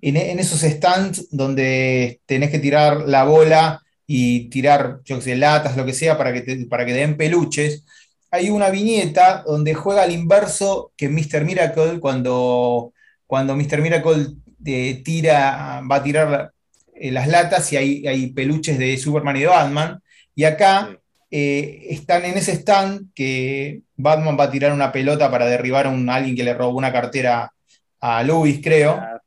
En, 0.00 0.16
en 0.16 0.38
esos 0.38 0.60
stands 0.60 1.28
donde 1.30 2.20
tenés 2.26 2.50
que 2.50 2.60
tirar 2.60 3.08
la 3.08 3.24
bola 3.24 3.82
y 4.10 4.48
tirar, 4.48 5.00
yo 5.04 5.20
sé, 5.20 5.36
latas, 5.36 5.76
lo 5.76 5.84
que 5.84 5.92
sea, 5.92 6.16
para 6.16 6.32
que 6.32 6.40
te, 6.40 6.66
para 6.66 6.86
que 6.86 6.94
den 6.94 7.16
peluches. 7.16 7.84
Hay 8.30 8.50
una 8.50 8.70
viñeta 8.70 9.42
donde 9.46 9.74
juega 9.74 10.02
al 10.02 10.12
inverso 10.12 10.92
que 10.96 11.08
Mr. 11.08 11.44
Miracle, 11.44 12.00
cuando, 12.00 12.92
cuando 13.26 13.54
Mr. 13.54 13.82
Miracle 13.82 14.28
eh, 14.64 15.02
tira, 15.04 15.82
va 15.90 15.96
a 15.96 16.02
tirar 16.02 16.52
eh, 16.94 17.12
las 17.12 17.28
latas 17.28 17.72
y 17.72 17.76
hay, 17.76 18.06
hay, 18.06 18.28
peluches 18.28 18.78
de 18.78 18.96
Superman 18.96 19.36
y 19.36 19.40
de 19.40 19.46
Batman. 19.46 20.02
Y 20.34 20.44
acá 20.44 20.98
eh, 21.30 21.86
están 21.90 22.24
en 22.24 22.38
ese 22.38 22.52
stand 22.52 23.12
que 23.14 23.82
Batman 23.96 24.38
va 24.38 24.44
a 24.44 24.50
tirar 24.50 24.72
una 24.72 24.90
pelota 24.90 25.30
para 25.30 25.46
derribar 25.46 25.86
a, 25.86 25.90
un, 25.90 26.08
alguien 26.08 26.34
que 26.34 26.44
le 26.44 26.54
robó 26.54 26.78
una 26.78 26.92
cartera 26.92 27.52
a 28.00 28.22
Louis, 28.22 28.60
creo. 28.62 28.92
Ah, 28.92 29.20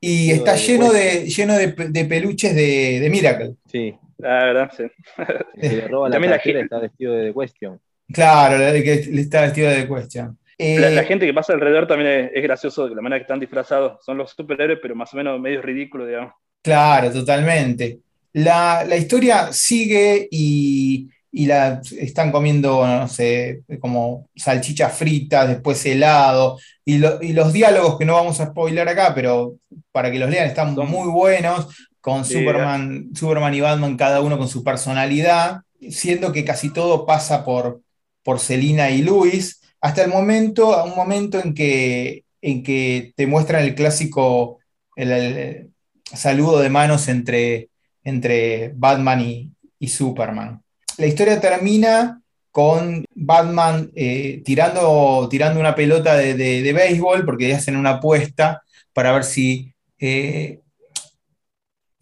y 0.00 0.30
está 0.30 0.54
lleno 0.54 0.92
de, 0.92 1.26
lleno 1.26 1.54
de, 1.54 1.72
de 1.72 2.04
peluches 2.04 2.54
de, 2.54 3.00
de, 3.00 3.10
Miracle. 3.10 3.54
Sí, 3.66 3.94
la 4.18 4.44
verdad, 4.44 4.70
sí. 4.76 4.84
Si 5.60 5.76
le 5.76 5.88
roba 5.88 6.08
la 6.08 6.20
cartera 6.20 6.60
está 6.60 6.78
vestido 6.78 7.14
de 7.14 7.32
The 7.32 7.38
Question. 7.38 7.80
Claro, 8.12 8.58
que 8.82 8.92
está 8.92 9.42
vestido 9.42 9.70
de 9.70 9.82
The 9.82 9.88
Question. 9.88 10.38
la, 10.58 11.02
eh, 11.02 11.04
gente 11.04 11.26
que 11.26 11.34
pasa 11.34 11.52
alrededor 11.52 11.86
también 11.86 12.30
es, 12.32 12.42
gracioso 12.42 12.88
de 12.88 12.94
la 12.94 13.02
manera 13.02 13.18
que 13.18 13.24
están 13.24 13.40
disfrazados. 13.40 14.04
Son 14.04 14.16
los 14.16 14.30
superhéroes, 14.30 14.78
pero 14.80 14.94
más 14.94 15.12
o 15.14 15.16
menos 15.16 15.40
medio 15.40 15.62
ridículos, 15.62 16.06
digamos. 16.06 16.32
Claro, 16.62 17.10
totalmente. 17.12 17.98
La, 18.34 18.84
la 18.86 18.96
historia 18.96 19.52
sigue 19.52 20.28
y, 20.30 21.08
y, 21.30 21.46
la 21.46 21.80
están 21.98 22.32
comiendo, 22.32 22.86
no 22.86 23.08
sé, 23.08 23.62
como 23.80 24.28
salchichas 24.34 24.96
fritas, 24.96 25.48
después 25.48 25.84
helado, 25.86 26.58
y, 26.84 26.96
y, 26.96 27.32
los 27.32 27.52
diálogos 27.52 27.98
que 27.98 28.04
no 28.04 28.14
vamos 28.14 28.40
a 28.40 28.46
spoiler 28.46 28.88
acá, 28.88 29.14
pero 29.14 29.56
para 29.92 30.10
que 30.10 30.18
los 30.18 30.30
lean 30.30 30.46
están 30.46 30.74
muy 30.74 31.10
buenos 31.10 31.68
con 32.00 32.24
Superman, 32.24 33.10
Superman 33.14 33.54
y 33.54 33.60
Batman, 33.60 33.96
cada 33.96 34.20
uno 34.20 34.38
con 34.38 34.48
su 34.48 34.64
personalidad, 34.64 35.62
siendo 35.90 36.32
que 36.32 36.44
casi 36.44 36.72
todo 36.72 37.04
pasa 37.04 37.44
por, 37.44 37.82
por 38.22 38.40
Selina 38.40 38.90
y 38.90 39.02
Luis, 39.02 39.60
hasta 39.80 40.04
el 40.04 40.10
momento, 40.10 40.74
a 40.74 40.84
un 40.84 40.96
momento 40.96 41.38
en 41.38 41.54
que, 41.54 42.24
en 42.40 42.62
que 42.62 43.12
te 43.16 43.26
muestran 43.26 43.64
el 43.64 43.74
clásico 43.74 44.58
el, 44.96 45.70
saludo 46.12 46.60
de 46.60 46.70
manos 46.70 47.08
entre, 47.08 47.70
entre 48.02 48.72
Batman 48.74 49.20
y, 49.20 49.88
Superman. 49.88 50.62
La 50.98 51.06
historia 51.06 51.40
termina 51.40 52.20
con 52.50 53.04
Batman 53.14 53.90
eh, 53.94 54.42
tirando, 54.44 55.28
tirando 55.30 55.60
una 55.60 55.74
pelota 55.74 56.16
de, 56.16 56.34
de, 56.34 56.72
béisbol, 56.72 57.24
porque 57.24 57.54
hacen 57.54 57.76
una 57.76 57.90
apuesta 57.90 58.62
para 58.92 59.12
ver 59.12 59.24
si 59.24 59.72
eh, 60.00 60.60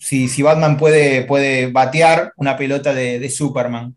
si, 0.06 0.42
Batman 0.42 0.76
puede, 0.76 1.24
puede 1.24 1.70
batear 1.70 2.32
una 2.36 2.56
pelota 2.56 2.94
de, 2.94 3.28
Superman. 3.30 3.96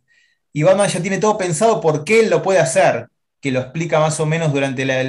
Y 0.53 0.63
Batman 0.63 0.89
ya 0.89 1.01
tiene 1.01 1.19
todo 1.19 1.37
pensado 1.37 1.79
por 1.81 2.03
qué 2.03 2.21
él 2.21 2.29
lo 2.29 2.41
puede 2.41 2.59
hacer, 2.59 3.07
que 3.39 3.51
lo 3.51 3.59
explica 3.59 3.99
más 3.99 4.19
o 4.19 4.25
menos 4.25 4.51
durante 4.51 4.85
la, 4.85 5.03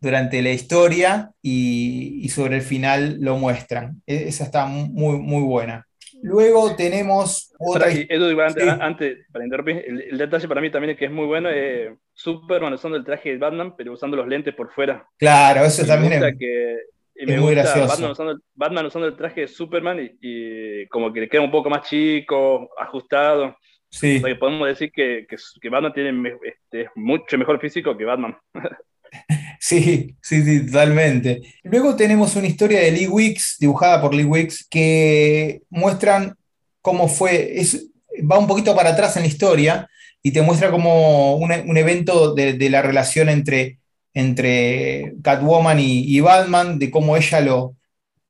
durante 0.00 0.42
la 0.42 0.50
historia 0.50 1.32
y, 1.42 2.28
sobre 2.28 2.56
el 2.56 2.62
final 2.62 3.18
lo 3.20 3.38
muestran. 3.38 4.02
E, 4.06 4.28
esa 4.28 4.44
está 4.44 4.66
muy, 4.66 5.18
muy 5.18 5.42
buena. 5.42 5.87
Luego 6.22 6.74
tenemos 6.74 7.54
otra. 7.58 7.88
Edu, 7.90 8.40
antes, 8.40 9.18
para 9.32 9.44
interrumpir, 9.44 9.84
el, 9.86 10.18
detalle 10.18 10.48
para 10.48 10.60
mí 10.60 10.70
también 10.70 10.92
es 10.92 10.98
que 10.98 11.06
es 11.06 11.10
muy 11.10 11.26
bueno. 11.26 11.48
Eh, 11.52 11.96
Superman 12.12 12.72
usando 12.72 12.96
el 12.96 13.04
traje 13.04 13.30
de 13.30 13.38
Batman, 13.38 13.74
pero 13.76 13.92
usando 13.92 14.16
los 14.16 14.26
lentes 14.26 14.54
por 14.54 14.72
fuera. 14.72 15.06
Claro, 15.18 15.64
eso 15.64 15.86
también 15.86 16.14
es. 16.14 16.36
Que 16.38 16.76
y 17.14 17.26
me 17.26 17.38
muy 17.38 17.54
gusta 17.54 17.80
gracioso. 17.80 18.40
Batman 18.54 18.86
usando, 18.86 19.06
el 19.06 19.16
traje 19.16 19.42
de 19.42 19.48
Superman 19.48 19.98
y, 20.20 20.86
como 20.86 21.12
que 21.12 21.20
le 21.20 21.28
queda 21.28 21.42
un 21.42 21.50
poco 21.50 21.68
más 21.68 21.88
chico, 21.88 22.70
ajustado. 22.78 23.56
Sí. 23.90 24.22
podemos 24.38 24.68
decir 24.68 24.92
que, 24.92 25.26
que, 25.28 25.68
Batman 25.68 25.92
tiene 25.92 26.34
este, 26.42 26.90
mucho 26.94 27.36
mejor 27.38 27.58
físico 27.58 27.96
que 27.96 28.04
Batman. 28.04 28.36
Sí, 29.60 30.16
sí, 30.22 30.42
sí, 30.42 30.66
totalmente. 30.66 31.40
Luego 31.64 31.96
tenemos 31.96 32.36
una 32.36 32.46
historia 32.46 32.80
de 32.80 32.92
Lee 32.92 33.08
Wicks, 33.08 33.56
dibujada 33.58 34.00
por 34.00 34.14
Lee 34.14 34.24
Wicks, 34.24 34.66
que 34.68 35.62
muestran 35.70 36.36
cómo 36.80 37.08
fue, 37.08 37.60
es, 37.60 37.88
va 38.30 38.38
un 38.38 38.46
poquito 38.46 38.74
para 38.74 38.90
atrás 38.90 39.16
en 39.16 39.22
la 39.22 39.28
historia 39.28 39.88
y 40.22 40.32
te 40.32 40.42
muestra 40.42 40.70
como 40.70 41.36
un, 41.36 41.76
evento 41.76 42.34
de, 42.34 42.70
la 42.70 42.82
relación 42.82 43.28
entre, 43.28 43.78
entre 44.14 45.14
Catwoman 45.22 45.78
y, 45.80 46.20
Batman, 46.20 46.78
de 46.78 46.90
cómo 46.90 47.16
ella 47.16 47.40
lo, 47.40 47.76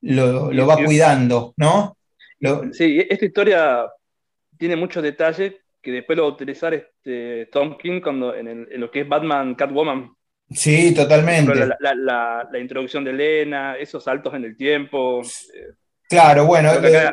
lo, 0.01 0.67
va 0.67 0.83
cuidando, 0.85 1.55
¿no? 1.57 1.97
sí, 2.73 3.05
esta 3.09 3.25
historia 3.25 3.87
tiene 4.59 4.77
muchos 4.77 5.03
detalles 5.03 5.55
que 5.81 5.93
después 5.93 6.17
lo 6.17 6.25
va 6.25 6.31
a 6.31 6.33
utilizar 6.33 6.75
este 6.75 7.47
Tom 7.47 7.77
King 7.79 8.01
cuando, 8.01 8.35
en, 8.35 8.69
lo 8.79 8.91
que 8.91 9.01
es 9.01 9.09
Batman 9.09 9.55
Catwoman. 9.55 10.11
Sí, 10.50 10.94
totalmente. 10.94 11.52
La, 11.80 12.48
introducción 12.61 13.04
de 13.04 13.11
Elena, 13.11 13.76
esos 13.76 14.04
saltos 14.04 14.34
en 14.34 14.44
el 14.44 14.56
tiempo. 14.56 15.22
Claro, 16.08 16.46
bueno. 16.46 16.70
Acá, 16.70 17.12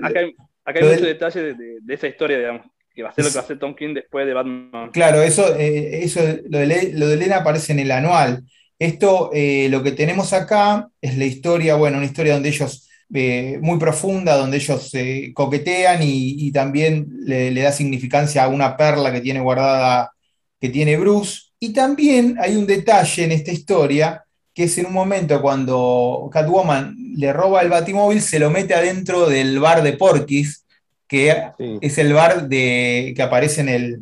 hay, 0.65 0.83
muchos 0.83 1.01
detalles 1.01 1.57
de, 1.57 1.93
esa 1.93 2.07
historia, 2.07 2.39
digamos, 2.39 2.65
que 2.93 3.03
va 3.03 3.09
a 3.09 3.13
ser 3.13 3.25
lo 3.25 3.31
que 3.31 3.35
va 3.35 3.41
a 3.41 3.43
hacer 3.43 3.59
Tom 3.59 3.75
King 3.75 3.93
después 3.93 4.25
de 4.25 4.33
Batman. 4.33 4.89
Claro, 4.91 5.21
eso, 5.21 5.55
eh, 5.57 6.03
eso 6.03 6.21
lo, 6.49 6.59
de, 6.59 6.93
lo 6.93 7.07
de 7.07 7.13
Elena 7.13 7.37
aparece 7.37 7.73
en 7.73 7.79
el 7.79 7.91
anual. 7.91 8.43
Esto, 8.79 9.29
eh, 9.33 9.67
lo 9.69 9.83
que 9.83 9.91
tenemos 9.91 10.33
acá 10.33 10.87
es 11.01 11.17
la 11.17 11.25
historia, 11.25 11.75
bueno, 11.75 11.97
una 11.97 12.05
historia 12.05 12.33
donde 12.33 12.49
ellos, 12.49 12.89
eh, 13.13 13.59
muy 13.61 13.77
profunda, 13.77 14.37
donde 14.37 14.57
ellos 14.57 14.89
se 14.89 15.31
coquetean 15.33 15.99
y, 16.01 16.51
también 16.51 17.07
le, 17.19 17.51
le, 17.51 17.61
da 17.61 17.71
significancia 17.71 18.43
a 18.43 18.47
una 18.47 18.75
perla 18.75 19.11
que 19.11 19.21
tiene 19.21 19.41
guardada, 19.41 20.11
que 20.59 20.69
tiene 20.69 20.97
Bruce. 20.97 21.51
Y 21.65 21.73
también 21.73 22.38
hay 22.39 22.58
un 22.58 22.67
detalle 22.67 23.23
en 23.23 23.32
esta 23.32 23.51
historia, 23.51 24.23
que 24.54 24.65
es 24.65 24.78
en 24.78 24.86
un 24.86 24.93
momento 24.93 25.41
cuando 25.41 26.30
Catwoman 26.32 26.95
le 27.15 27.34
roba 27.34 27.63
el 27.63 27.69
batimóvil, 27.69 28.21
se 28.21 28.38
lo 28.38 28.51
mete 28.51 28.75
adentro 28.75 29.28
del 29.28 29.60
bar 29.60 29.82
de 29.82 29.93
Porky's, 29.93 30.63
que 31.08 31.36
es 31.82 31.97
el 31.97 32.13
bar 32.13 32.47
de, 32.47 33.13
que 33.15 33.21
aparece 33.23 33.62
en 33.62 33.69
el, 33.69 33.99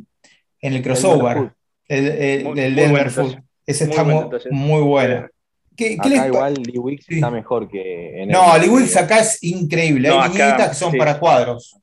en 0.60 0.74
el 0.74 0.82
crossover, 0.82 1.54
el, 1.88 2.60
el, 2.60 2.76
Denver 2.76 3.10
Food. 3.10 3.38
Ese 3.66 3.86
está 3.86 4.04
muy, 4.04 4.82
bueno. 4.82 5.26
¿Qué, 5.78 5.96
acá 5.98 6.28
igual 6.28 6.56
Lee 6.56 6.80
Wicks 6.80 7.06
está 7.08 7.32
mejor 7.32 7.70
que 7.70 8.24
en 8.24 8.28
No, 8.28 8.58
Lee 8.58 8.68
Wicks 8.68 8.98
acá 8.98 9.20
es 9.20 9.42
increíble. 9.42 10.10
Hay 10.10 10.32
niñitas 10.32 10.68
que 10.68 10.76
son 10.76 10.98
para 10.98 11.18
cuadros. 11.18 11.78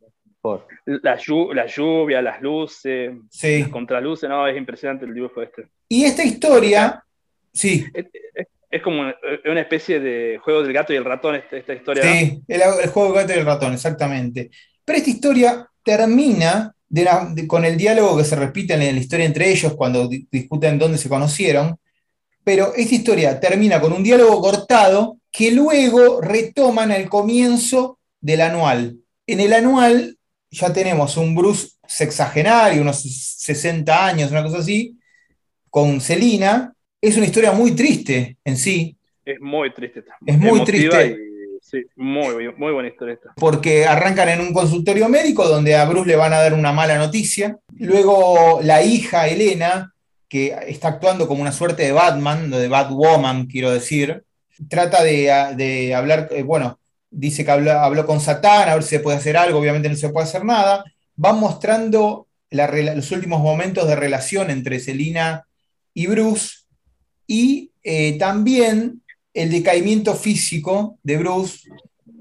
La, 0.84 1.16
lluvia, 1.16 2.22
las 2.22 2.40
luces, 2.40 3.12
las 3.42 3.68
contraluces, 3.68 4.28
no, 4.28 4.46
es 4.46 4.56
impresionante 4.56 5.04
el 5.04 5.14
dibujo 5.14 5.42
este. 5.42 5.66
Y 5.88 6.04
esta 6.04 6.24
historia, 6.24 7.04
sí. 7.52 7.84
Es, 8.70 8.82
como 8.82 9.02
una, 9.02 9.60
especie 9.60 9.98
de 10.00 10.38
juego 10.38 10.62
del 10.62 10.72
gato 10.72 10.92
y 10.92 10.96
el 10.96 11.04
ratón, 11.04 11.34
esta, 11.34 11.56
esta 11.56 11.74
historia. 11.74 12.02
Sí, 12.04 12.42
el, 12.46 12.60
juego 12.88 13.12
del 13.12 13.22
gato 13.22 13.34
y 13.34 13.40
el 13.40 13.46
ratón, 13.46 13.74
exactamente. 13.74 14.50
Pero 14.84 14.98
esta 14.98 15.10
historia 15.10 15.68
termina 15.82 16.72
con 17.46 17.64
el 17.64 17.76
diálogo 17.76 18.16
que 18.16 18.24
se 18.24 18.36
repite 18.36 18.74
en 18.74 18.80
la 18.80 19.00
historia 19.00 19.26
entre 19.26 19.50
ellos 19.50 19.74
cuando 19.74 20.08
discuten 20.08 20.78
dónde 20.78 20.98
se 20.98 21.08
conocieron. 21.08 21.76
Pero 22.42 22.72
esta 22.74 22.94
historia 22.94 23.38
termina 23.38 23.80
con 23.80 23.92
un 23.92 24.02
diálogo 24.02 24.40
cortado 24.40 25.18
que 25.30 25.50
luego 25.50 26.20
retoman 26.20 26.90
al 26.90 27.08
comienzo 27.08 27.98
del 28.20 28.40
anual. 28.40 28.96
En 29.26 29.40
el 29.40 29.52
anual 29.52 30.16
ya 30.50 30.72
tenemos 30.72 31.16
un 31.16 31.34
Bruce 31.34 31.68
sexagenario, 31.86 32.82
unos 32.82 33.02
60 33.02 34.06
años, 34.06 34.30
una 34.30 34.42
cosa 34.42 34.58
así, 34.58 34.98
con 35.68 36.00
Celina. 36.00 36.72
Es 37.00 37.16
una 37.16 37.26
historia 37.26 37.52
muy 37.52 37.72
triste 37.72 38.36
en 38.44 38.56
sí. 38.56 38.96
Es 39.24 39.40
muy 39.40 39.72
triste. 39.72 40.04
Es 40.26 40.38
muy 40.38 40.64
triste. 40.64 41.16
sí, 41.62 41.84
muy, 41.96 42.52
muy 42.56 42.72
buena 42.72 42.88
historia 42.88 43.14
esta. 43.14 43.32
Porque 43.36 43.86
arrancan 43.86 44.28
en 44.28 44.40
un 44.40 44.52
consultorio 44.52 45.08
médico 45.08 45.46
donde 45.46 45.76
a 45.76 45.84
Bruce 45.84 46.08
le 46.08 46.16
van 46.16 46.32
a 46.32 46.40
dar 46.40 46.52
una 46.54 46.72
mala 46.72 46.98
noticia. 46.98 47.56
Luego 47.78 48.60
la 48.62 48.82
hija 48.82 49.28
Elena, 49.28 49.94
que 50.28 50.56
está 50.66 50.88
actuando 50.88 51.28
como 51.28 51.42
una 51.42 51.52
suerte 51.52 51.84
de 51.84 51.92
Batman, 51.92 52.50
de 52.50 52.68
Batwoman, 52.68 53.46
quiero 53.46 53.70
decir, 53.70 54.24
trata 54.68 55.02
de, 55.02 55.54
de 55.56 55.94
hablar, 55.94 56.28
eh, 56.32 56.42
bueno, 56.42 56.79
dice 57.10 57.44
que 57.44 57.50
habló, 57.50 58.06
con 58.06 58.20
Satán, 58.20 58.68
a 58.68 58.74
ver 58.74 58.82
si 58.82 58.90
se 58.90 59.00
puede 59.00 59.18
hacer 59.18 59.36
algo, 59.36 59.58
obviamente 59.58 59.88
no 59.88 59.96
se 59.96 60.08
puede 60.10 60.26
hacer 60.26 60.44
nada. 60.44 60.84
Van 61.16 61.38
mostrando 61.38 62.28
los 62.50 63.10
últimos 63.10 63.40
momentos 63.40 63.86
de 63.86 63.96
relación 63.96 64.50
entre 64.50 64.80
Selina 64.80 65.46
y 65.92 66.06
Bruce 66.06 66.60
y 67.26 67.70
eh, 67.82 68.18
también 68.18 69.02
el 69.34 69.50
decaimiento 69.50 70.14
físico 70.14 70.98
de 71.02 71.16
Bruce 71.16 71.68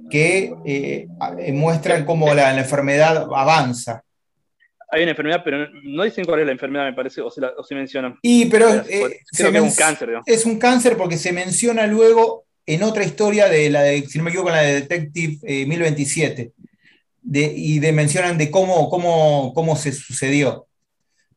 que 0.10 0.54
eh, 0.65 1.08
eh, 1.39 1.54
muestra 1.54 2.06
cómo 2.06 2.34
la, 2.34 2.58
enfermedad 2.58 3.28
avanza. 3.34 4.04
Hay 4.91 5.04
una 5.04 5.12
enfermedad, 5.12 5.41
pero 5.43 5.67
no 5.84 6.04
dicen 6.04 6.25
cuál 6.25 6.39
es 6.39 6.47
la 6.47 6.52
enfermedad, 6.52 6.86
me 6.86 6.93
parece, 6.93 7.21
o 7.21 7.30
se, 7.30 7.75
mencionan. 7.75 8.17
Y, 8.23 8.45
pero 8.45 8.69
es 8.69 9.39
un 9.39 9.71
cáncer. 9.71 10.10
Es 10.25 10.45
un 10.45 10.58
cáncer 10.58 10.97
porque 10.97 11.17
se 11.17 11.32
menciona 11.32 11.86
luego 11.86 12.45
en 12.73 12.84
otra 12.84 13.03
historia 13.03 13.47
de 13.49 13.69
la 13.69 13.82
de, 13.82 14.01
si 14.03 14.17
no 14.17 14.23
me 14.23 14.29
equivoco, 14.29 14.51
la 14.51 14.62
de 14.62 14.82
Detective 14.82 15.65
1027. 15.65 16.41
Eh, 16.41 16.51
de, 17.21 17.53
y 17.55 17.79
de, 17.79 17.91
mencionan 17.91 18.38
de 18.38 18.49
cómo, 18.51 18.89
cómo, 18.89 19.53
cómo 19.53 19.75
se 19.75 19.91
sucedió, 19.91 20.67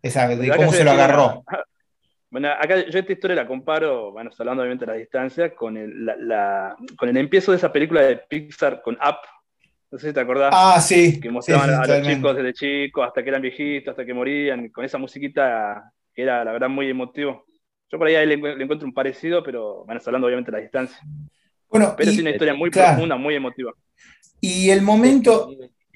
esa, 0.02 0.28
de 0.28 0.50
cómo 0.50 0.72
se 0.72 0.84
lo 0.84 0.92
agarró. 0.92 1.44
Bueno, 2.32 2.48
acá 2.48 2.76
yo 2.88 2.98
esta 2.98 3.12
historia 3.12 3.36
la 3.36 3.46
comparo, 3.46 4.10
bueno, 4.10 4.30
hablando 4.38 4.62
obviamente 4.62 4.86
de 4.86 4.92
la 4.92 4.96
distancia, 4.96 5.54
con 5.54 5.76
el, 5.76 6.06
la, 6.06 6.74
con 6.96 7.10
el 7.10 7.16
empiezo 7.18 7.52
de 7.52 7.58
esa 7.58 7.70
película 7.70 8.00
de 8.00 8.16
Pixar 8.16 8.80
con 8.80 8.94
Up. 8.94 9.18
No 9.90 9.98
sé 9.98 10.08
si 10.08 10.14
te 10.14 10.20
acordás. 10.20 10.50
Ah, 10.50 10.80
sí. 10.80 11.20
Que 11.20 11.28
mostraban 11.28 11.68
a 11.68 11.86
los 11.86 12.08
chicos 12.08 12.34
desde 12.34 12.54
chicos 12.54 13.06
hasta 13.06 13.22
que 13.22 13.28
eran 13.28 13.42
viejitos, 13.42 13.92
hasta 13.92 14.06
que 14.06 14.14
morían, 14.14 14.70
con 14.70 14.82
esa 14.82 14.96
musiquita 14.96 15.92
que 16.14 16.22
era 16.22 16.42
la 16.42 16.52
verdad 16.52 16.70
muy 16.70 16.88
emotivo. 16.88 17.44
Yo 17.92 17.98
por 17.98 18.06
ahí 18.06 18.26
le, 18.26 18.34
encuentro 18.34 18.88
un 18.88 18.94
parecido, 18.94 19.42
pero 19.42 19.84
bueno, 19.84 20.00
hablando 20.04 20.26
obviamente 20.26 20.50
de 20.50 20.56
la 20.56 20.62
distancia. 20.62 20.96
Bueno, 21.68 21.94
pero 21.94 22.10
es 22.10 22.18
una 22.18 22.30
historia 22.30 22.54
muy 22.54 22.70
profunda, 22.70 23.16
muy 23.16 23.34
emotiva. 23.34 23.72
Y 24.40 24.70
el 24.70 24.80
momento. 24.80 25.50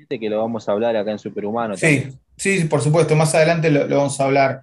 Que 0.08 0.28
lo 0.28 0.38
vamos 0.38 0.68
a 0.68 0.72
hablar 0.72 0.94
acá 0.94 1.10
en 1.10 1.18
Superhumano. 1.18 1.74
Sí, 1.74 2.08
sí, 2.36 2.64
por 2.64 2.82
supuesto, 2.82 3.16
más 3.16 3.34
adelante 3.34 3.70
lo, 3.70 3.88
vamos 3.88 4.20
a 4.20 4.24
hablar. 4.24 4.60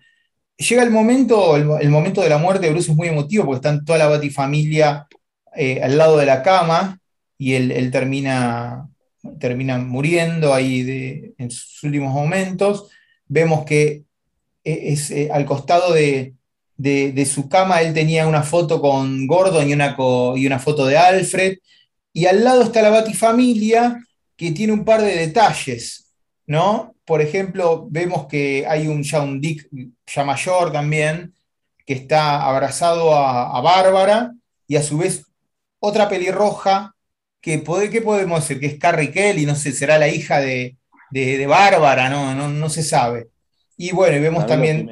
Llega 0.58 0.84
el 0.84 0.92
momento, 0.92 1.58
el, 1.58 1.90
momento 1.90 2.22
de 2.22 2.30
la 2.30 2.38
muerte 2.38 2.68
de 2.68 2.72
Bruce 2.72 2.92
es 2.92 2.96
muy 2.96 3.08
emotivo 3.08 3.46
porque 3.46 3.58
están 3.58 3.84
toda 3.84 3.98
la 3.98 4.08
batifamilia 4.08 5.08
eh, 5.56 5.82
al 5.82 5.98
lado 5.98 6.18
de 6.18 6.28
la 6.28 6.44
cama 6.44 7.00
y 7.40 7.56
él, 7.56 7.90
termina, 7.92 8.88
termina 9.40 9.80
muriendo 9.80 10.54
ahí 10.54 11.34
en 11.40 11.50
sus 11.50 11.84
últimos 11.84 12.14
momentos. 12.14 12.92
Vemos 13.26 13.66
que 13.66 14.04
e, 14.64 14.94
es, 14.94 15.10
eh, 15.10 15.30
al 15.34 15.46
costado 15.46 15.94
de, 15.94 16.36
de, 16.78 17.26
su 17.26 17.50
cama 17.50 17.82
él 17.82 17.94
tenía 17.94 18.28
una 18.28 18.44
foto 18.44 18.82
con 18.82 19.28
Gordon 19.28 19.70
y 19.70 19.74
una, 19.74 19.96
y 20.36 20.48
una 20.48 20.60
foto 20.60 20.86
de 20.86 20.98
Alfred, 20.98 21.58
y 22.12 22.26
al 22.26 22.44
lado 22.44 22.64
está 22.64 22.82
la 22.82 22.90
Batifamilia, 22.90 24.06
que 24.36 24.52
tiene 24.52 24.74
un 24.74 24.86
par 24.86 25.02
de 25.02 25.16
detalles, 25.16 26.12
¿no? 26.46 26.96
Por 27.06 27.22
ejemplo, 27.22 27.88
vemos 27.90 28.28
que 28.28 28.66
hay 28.68 28.88
un, 28.88 29.04
ya 29.04 29.22
un 29.22 29.42
Dick 29.42 29.68
ya 30.06 30.24
mayor 30.24 30.72
también, 30.72 31.34
que 31.86 31.94
está 31.94 32.44
abrazado 32.44 33.14
a, 33.16 33.60
Bárbara, 33.62 34.34
y 34.68 34.76
a 34.76 34.84
su 34.84 34.98
vez 34.98 35.26
otra 35.80 36.08
pelirroja, 36.08 36.96
que 37.42 37.62
¿qué 37.92 38.02
podemos 38.02 38.42
decir? 38.42 38.60
Que 38.60 38.68
es 38.68 38.80
Carrie 38.80 39.12
Kelly, 39.12 39.46
no 39.46 39.56
sé, 39.56 39.74
será 39.74 39.98
la 39.98 40.08
hija 40.08 40.40
de, 40.40 40.78
Bárbara, 41.48 42.10
¿no? 42.10 42.34
No, 42.50 42.70
se 42.70 42.84
sabe. 42.84 43.28
Y 43.78 43.92
bueno, 43.92 44.18
y 44.18 44.20
vemos 44.20 44.46
también... 44.46 44.90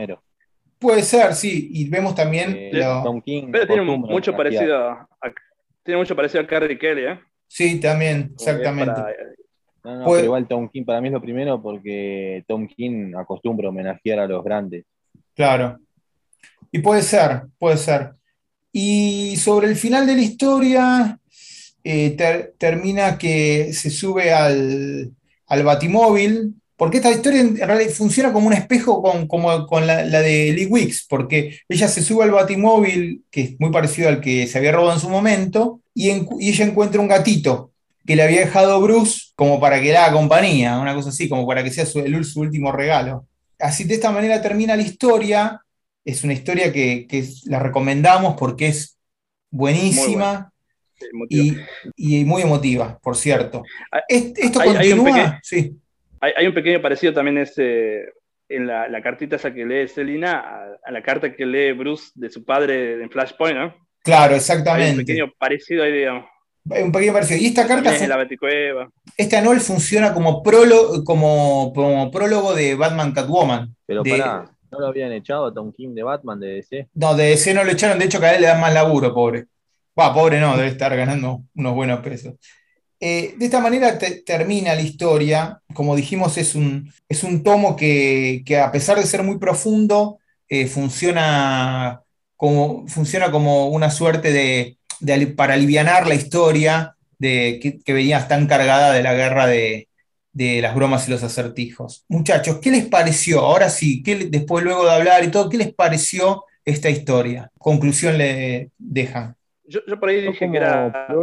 Puede 0.81 1.03
ser, 1.03 1.35
sí. 1.35 1.69
Y 1.73 1.87
vemos 1.87 2.15
también. 2.15 2.55
Eh, 2.57 2.71
pero 2.73 3.67
tiene 3.67 3.83
mucho, 3.83 4.35
parecido 4.35 4.89
a, 4.89 5.07
tiene 5.83 5.99
mucho 5.99 6.15
parecido 6.15 6.43
a 6.43 6.47
Carrie 6.47 6.79
Kelly, 6.79 7.05
¿eh? 7.05 7.19
Sí, 7.47 7.79
también, 7.79 8.31
exactamente. 8.33 8.99
No, 9.83 9.99
no, 9.99 10.05
pero 10.05 10.25
igual 10.25 10.47
Tom 10.47 10.67
King 10.69 10.83
para 10.83 10.99
mí 10.99 11.09
es 11.09 11.13
lo 11.13 11.21
primero 11.21 11.61
porque 11.61 12.43
Tom 12.47 12.67
King 12.67 13.13
acostumbra 13.15 13.69
homenajear 13.69 14.19
a 14.19 14.27
los 14.27 14.43
grandes. 14.43 14.85
Claro. 15.35 15.77
Y 16.71 16.79
puede 16.79 17.03
ser, 17.03 17.43
puede 17.59 17.77
ser. 17.77 18.13
Y 18.71 19.35
sobre 19.37 19.67
el 19.67 19.75
final 19.75 20.07
de 20.07 20.15
la 20.15 20.21
historia, 20.21 21.19
eh, 21.83 22.17
termina 22.57 23.19
que 23.19 23.71
se 23.73 23.91
sube 23.91 24.33
al, 24.33 25.11
al 25.45 25.63
batimóvil 25.63 26.55
porque 26.81 26.97
esta 26.97 27.11
historia 27.11 27.41
en 27.41 27.57
realidad 27.57 27.91
funciona 27.91 28.33
como 28.33 28.47
un 28.47 28.53
espejo 28.53 29.03
con, 29.03 29.27
como, 29.27 29.67
con 29.67 29.85
la, 29.85 30.03
de 30.03 30.51
Lee 30.51 30.65
Wicks, 30.65 31.05
porque 31.07 31.59
ella 31.69 31.87
se 31.87 32.01
sube 32.01 32.23
al 32.23 32.31
batimóvil, 32.31 33.23
que 33.29 33.41
es 33.41 33.59
muy 33.59 33.69
parecido 33.69 34.09
al 34.09 34.19
que 34.19 34.47
se 34.47 34.57
había 34.57 34.71
robado 34.71 34.95
en 34.95 34.99
su 34.99 35.07
momento, 35.07 35.81
y, 35.93 36.09
ella 36.09 36.65
encuentra 36.65 36.99
un 36.99 37.07
gatito 37.07 37.71
que 38.03 38.15
le 38.15 38.23
había 38.23 38.39
dejado 38.39 38.81
Bruce 38.81 39.31
como 39.35 39.59
para 39.59 39.79
que 39.79 39.89
le 39.89 39.97
haga 39.97 40.13
compañía, 40.13 40.79
una 40.79 40.95
cosa 40.95 41.09
así, 41.09 41.29
como 41.29 41.45
para 41.45 41.63
que 41.63 41.69
sea 41.69 41.85
su, 41.85 42.01
su 42.23 42.39
último 42.39 42.71
regalo. 42.71 43.27
así 43.59 43.83
de 43.83 43.93
esta 43.93 44.09
manera 44.09 44.41
termina 44.41 44.75
la 44.75 44.81
historia. 44.81 45.61
Es 46.03 46.23
una 46.23 46.33
historia 46.33 46.73
que, 46.73 47.05
la 47.45 47.59
recomendamos 47.59 48.35
porque 48.39 48.69
es 48.69 48.97
buenísima 49.51 50.51
y, 51.29 52.25
muy 52.25 52.41
emotiva, 52.41 52.97
por 53.03 53.15
cierto. 53.15 53.61
¿Esto 54.09 54.61
continúa? 54.63 55.39
sí. 55.43 55.77
Hay, 56.21 56.45
un 56.45 56.53
pequeño 56.53 56.81
parecido 56.81 57.13
también 57.13 57.39
ese, 57.39 58.13
en 58.47 58.67
la, 58.67 59.01
cartita 59.01 59.37
esa 59.37 59.53
que 59.53 59.65
lee 59.65 59.87
Selina 59.87 60.77
a, 60.83 60.91
la 60.91 61.01
carta 61.01 61.35
que 61.35 61.45
lee 61.45 61.71
Bruce 61.71 62.11
de 62.13 62.29
su 62.29 62.45
padre 62.45 63.01
en 63.01 63.09
Flashpoint, 63.09 63.57
¿no? 63.57 63.75
Claro, 64.03 64.35
exactamente. 64.35 64.83
Hay 64.85 64.91
un 64.91 65.05
pequeño 65.05 65.33
parecido 65.37 65.83
ahí, 65.83 65.91
digamos. 65.91 66.25
Un 66.65 66.91
pequeño 66.91 67.13
parecido. 67.13 67.41
Y 67.41 67.47
esta 67.47 67.67
carta. 67.67 67.95
Es 67.95 68.07
la 68.07 68.17
Baticueva. 68.17 68.89
Este 69.17 69.35
anual 69.35 69.59
funciona 69.61 70.13
como 70.13 70.43
prólogo, 70.43 71.03
como, 71.03 71.71
prólogo 72.11 72.53
de 72.53 72.75
Batman 72.75 73.13
Catwoman. 73.13 73.75
Pero 73.85 74.03
pará, 74.03 74.45
¿no 74.69 74.79
lo 74.79 74.87
habían 74.87 75.11
echado 75.11 75.47
a 75.47 75.53
Tom 75.53 75.71
King 75.71 75.95
de 75.95 76.03
Batman 76.03 76.39
de 76.39 76.47
DC? 76.55 76.89
No, 76.93 77.15
de 77.15 77.29
DC 77.29 77.53
no 77.53 77.63
lo 77.63 77.71
echaron, 77.71 77.97
de 77.97 78.05
hecho, 78.05 78.19
cada 78.19 78.33
vez 78.33 78.41
le 78.41 78.47
dan 78.47 78.61
más 78.61 78.73
laburo, 78.73 79.13
pobre. 79.13 79.45
Va, 79.99 80.13
pobre 80.13 80.39
no, 80.39 80.55
debe 80.55 80.69
estar 80.69 80.95
ganando 80.95 81.41
unos 81.55 81.73
buenos 81.73 81.99
pesos. 82.01 82.35
Eh, 83.03 83.33
de 83.35 83.45
esta 83.45 83.59
manera 83.59 83.97
termina 83.97 84.75
la 84.75 84.81
historia. 84.81 85.59
Como 85.73 85.95
dijimos, 85.95 86.37
es 86.37 86.53
un, 86.53 86.93
es 87.09 87.23
un 87.23 87.41
tomo 87.41 87.75
que, 87.75 88.43
a 88.63 88.71
pesar 88.71 88.97
de 88.99 89.07
ser 89.07 89.23
muy 89.23 89.39
profundo, 89.39 90.19
eh, 90.47 90.67
funciona, 90.67 92.03
como, 92.35 92.87
funciona 92.87 93.31
como 93.31 93.69
una 93.69 93.89
suerte 93.89 94.31
de, 94.31 94.77
para 95.35 95.55
aliviar 95.55 96.07
la 96.07 96.13
historia 96.13 96.95
de, 97.17 97.81
que, 97.83 97.93
venía 97.93 98.27
tan 98.27 98.45
cargada 98.45 98.93
de 98.93 99.01
la 99.01 99.15
guerra 99.15 99.47
de, 99.47 99.87
las 100.33 100.75
bromas 100.75 101.07
y 101.07 101.11
los 101.11 101.23
acertijos. 101.23 102.05
Muchachos, 102.07 102.59
¿qué 102.61 102.69
les 102.69 102.85
pareció? 102.85 103.39
Ahora 103.39 103.69
sí, 103.69 104.03
después 104.29 104.63
luego 104.63 104.85
de 104.85 104.91
hablar 104.91 105.23
y 105.23 105.31
todo, 105.31 105.49
¿qué 105.49 105.57
les 105.57 105.73
pareció 105.73 106.43
esta 106.63 106.91
historia? 106.91 107.49
Conclusión 107.57 108.19
le 108.19 108.69
dejan. 108.77 109.35
Yo, 109.65 109.81
por 109.99 110.09
ahí 110.09 110.21
dije 110.21 110.51
que 110.51 110.57
era 110.57 110.85
a 110.85 111.13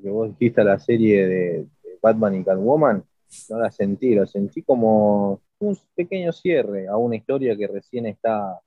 lo 0.00 0.02
que 0.02 0.10
vos 0.10 0.28
dijiste 0.30 0.60
a 0.62 0.64
la 0.64 0.78
serie 0.78 1.26
de, 1.26 1.66
Batman 2.02 2.34
y 2.34 2.44
Catwoman, 2.44 3.04
no 3.50 3.58
la 3.58 3.70
sentí, 3.70 4.14
lo 4.14 4.26
sentí 4.26 4.62
como 4.62 5.42
un 5.58 5.78
pequeño 5.94 6.32
cierre 6.32 6.88
a 6.88 6.96
una 6.96 7.16
historia 7.16 7.54
que 7.56 7.66
recién 7.66 8.06
está 8.06 8.58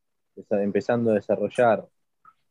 empezando 0.52 1.12
a 1.12 1.16
desarrollar 1.16 1.84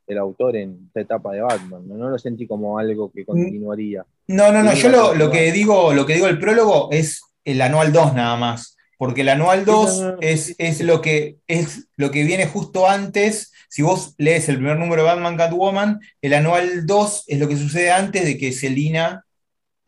el 0.08 0.18
autor 0.18 0.56
en 0.56 0.86
esta 0.88 1.00
etapa 1.00 1.32
de 1.32 1.42
Batman. 1.42 1.86
No, 1.86 2.08
lo 2.08 2.18
sentí 2.18 2.48
como 2.48 2.78
algo 2.78 3.12
que 3.12 3.24
continuaría. 3.24 4.04
No, 4.26 4.50
no, 4.52 4.64
no, 4.64 4.74
yo 4.74 5.14
lo, 5.14 5.30
que 5.30 5.52
digo, 5.52 5.94
lo 5.94 6.04
que 6.04 6.14
digo 6.14 6.26
el 6.26 6.40
prólogo 6.40 6.88
es 6.90 7.22
el 7.44 7.60
anual 7.60 7.92
2 7.92 8.14
nada 8.14 8.36
más. 8.36 8.76
Porque 9.02 9.22
el 9.22 9.30
anual 9.30 9.64
2 9.64 10.18
es, 10.20 10.54
es, 10.58 10.80
lo 10.80 11.00
que, 11.00 11.40
es 11.48 11.88
lo 11.96 12.12
que 12.12 12.22
viene 12.22 12.46
justo 12.46 12.86
antes 12.88 13.52
si 13.68 13.82
vos 13.82 14.14
lees 14.16 14.48
el 14.48 14.58
primer 14.58 14.78
número 14.78 15.02
de 15.02 15.08
Batman 15.08 15.36
Catwoman, 15.36 15.98
el 16.20 16.34
anual 16.34 16.86
2 16.86 17.24
es 17.26 17.40
lo 17.40 17.48
que 17.48 17.56
sucede 17.56 17.90
antes 17.90 18.24
de 18.24 18.38
que 18.38 18.52
Selina 18.52 19.26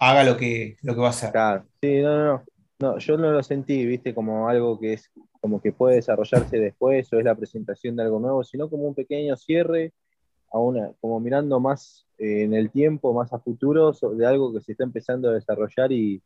haga 0.01 0.25
lo 0.25 0.37
que, 0.37 0.79
lo 0.83 0.97
que 0.97 1.01
va 1.01 1.07
a 1.07 1.11
hacer. 1.11 1.31
Claro, 1.31 1.65
sí, 1.81 2.01
no, 2.03 2.25
no, 2.25 2.45
no. 2.81 2.99
yo 2.99 3.17
no 3.17 3.31
lo 3.31 3.41
sentí, 3.45 3.87
viste, 3.87 4.17
como 4.17 4.49
algo 4.49 4.81
que 4.81 4.95
es 4.95 5.09
como 5.41 5.63
que 5.63 5.71
puede 5.71 5.95
desarrollarse 5.95 6.59
después 6.59 7.13
o 7.13 7.19
es 7.21 7.25
la 7.25 7.37
presentación 7.37 7.95
de 7.95 8.03
algo 8.03 8.19
nuevo, 8.19 8.43
sino 8.43 8.69
como 8.69 8.83
un 8.89 8.97
pequeño 8.97 9.37
cierre, 9.37 9.93
a 10.53 10.59
una, 10.59 10.91
como 11.01 11.21
mirando 11.21 11.61
más 11.61 12.05
eh, 12.19 12.43
en 12.43 12.53
el 12.53 12.69
tiempo, 12.69 13.15
más 13.15 13.33
a 13.33 13.39
futuro, 13.39 13.93
de 13.93 14.27
algo 14.27 14.53
que 14.53 14.61
se 14.61 14.73
está 14.73 14.83
empezando 14.83 15.29
a 15.29 15.35
desarrollar 15.35 15.93
y 15.93 16.21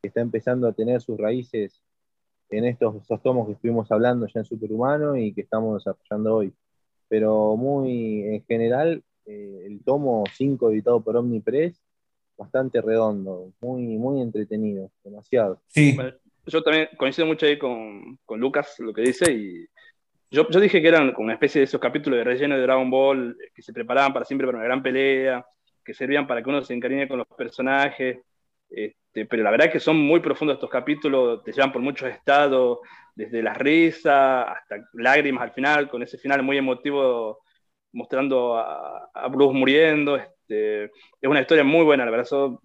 que 0.00 0.08
está 0.08 0.22
empezando 0.22 0.66
a 0.66 0.72
tener 0.72 1.02
sus 1.02 1.18
raíces 1.18 1.82
en 2.50 2.64
estos, 2.64 2.96
estos 2.96 3.22
tomos 3.22 3.46
que 3.46 3.54
estuvimos 3.54 3.90
hablando 3.90 4.26
ya 4.26 4.40
en 4.40 4.46
Superhumano 4.46 5.16
y 5.16 5.32
que 5.32 5.42
estamos 5.42 5.82
desarrollando 5.82 6.36
hoy 6.36 6.54
pero 7.10 7.56
muy 7.56 8.22
en 8.22 8.44
general, 8.44 9.02
eh, 9.26 9.64
el 9.66 9.82
tomo 9.82 10.22
5 10.32 10.70
editado 10.70 11.02
por 11.02 11.16
Omnipress, 11.16 11.82
bastante 12.38 12.80
redondo, 12.80 13.52
muy, 13.60 13.82
muy 13.98 14.22
entretenido, 14.22 14.92
demasiado. 15.02 15.60
Sí. 15.66 15.98
yo 16.46 16.62
también 16.62 16.88
coincido 16.96 17.26
mucho 17.26 17.46
ahí 17.46 17.58
con, 17.58 18.16
con, 18.24 18.38
Lucas, 18.38 18.76
lo 18.78 18.94
que 18.94 19.02
dice, 19.02 19.32
y 19.32 19.66
yo, 20.30 20.48
yo 20.50 20.60
dije 20.60 20.80
que 20.80 20.86
eran 20.86 21.12
como 21.12 21.24
una 21.24 21.34
especie 21.34 21.58
de 21.58 21.64
esos 21.64 21.80
capítulos 21.80 22.18
de 22.18 22.24
relleno 22.24 22.54
de 22.54 22.62
Dragon 22.62 22.88
Ball 22.88 23.36
que 23.52 23.60
se 23.60 23.72
preparaban 23.72 24.12
para 24.12 24.24
siempre 24.24 24.46
para 24.46 24.58
una 24.58 24.66
gran 24.66 24.80
pelea, 24.80 25.44
que 25.84 25.92
servían 25.92 26.28
para 26.28 26.44
que 26.44 26.48
uno 26.48 26.62
se 26.62 26.74
encariñe 26.74 27.08
con 27.08 27.18
los 27.18 27.26
personajes. 27.36 28.20
Este, 28.70 29.26
pero 29.26 29.42
la 29.42 29.50
verdad 29.50 29.66
es 29.66 29.72
que 29.72 29.80
son 29.80 29.96
muy 29.96 30.20
profundos 30.20 30.54
estos 30.54 30.70
capítulos, 30.70 31.42
te 31.42 31.52
llevan 31.52 31.72
por 31.72 31.82
muchos 31.82 32.08
estados, 32.08 32.78
desde 33.14 33.42
la 33.42 33.54
risa 33.54 34.42
hasta 34.42 34.76
lágrimas 34.94 35.42
al 35.42 35.52
final, 35.52 35.90
con 35.90 36.02
ese 36.02 36.16
final 36.16 36.42
muy 36.42 36.56
emotivo 36.56 37.40
mostrando 37.92 38.56
a, 38.56 39.28
Bruce 39.30 39.58
muriendo. 39.58 40.16
Este, 40.16 40.84
es 40.84 40.90
una 41.22 41.40
historia 41.40 41.64
muy 41.64 41.84
buena, 41.84 42.04
la 42.04 42.10
verdad. 42.10 42.26
o 42.32 42.60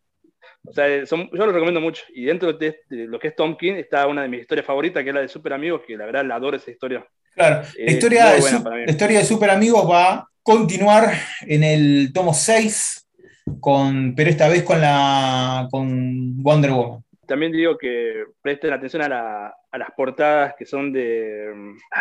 sea, 0.71 1.03
yo 1.03 1.27
lo 1.31 1.51
recomiendo 1.51 1.81
mucho. 1.81 2.03
Y 2.13 2.25
dentro 2.25 2.53
de, 2.53 2.79
lo 2.89 3.19
que 3.19 3.29
es 3.29 3.35
Tom 3.35 3.57
King 3.57 3.73
está 3.73 4.07
una 4.07 4.21
de 4.21 4.29
mis 4.29 4.41
historias 4.41 4.65
favoritas, 4.65 5.03
que 5.03 5.09
es 5.09 5.15
la 5.15 5.21
de 5.21 5.27
Super 5.27 5.53
Amigos, 5.53 5.81
que 5.85 5.97
la 5.97 6.05
verdad 6.05 6.25
la 6.25 6.35
adoro 6.35 6.57
esa 6.57 6.71
historia. 6.71 7.05
Claro, 7.33 7.67
la 7.77 7.91
historia, 7.91 8.25
de, 8.27 8.41
la 8.85 8.91
historia 8.91 9.19
de 9.19 9.25
Super 9.25 9.49
Amigos 9.49 9.89
va 9.89 10.13
a 10.13 10.29
continuar 10.41 11.11
en 11.41 11.63
el 11.63 12.13
tomo 12.13 12.33
6 12.33 13.04
con, 13.59 14.15
pero 14.15 14.29
esta 14.29 14.47
vez 14.49 14.63
con, 14.63 14.81
la, 14.81 15.67
con 15.71 16.41
Wonder 16.41 16.71
Woman. 16.71 17.03
También 17.27 17.51
digo 17.51 17.77
que 17.77 18.25
presten 18.41 18.73
atención 18.73 19.01
a, 19.01 19.53
las 19.77 19.91
portadas 19.97 20.53
que 20.57 20.65
son 20.65 20.93
de, 20.93 21.47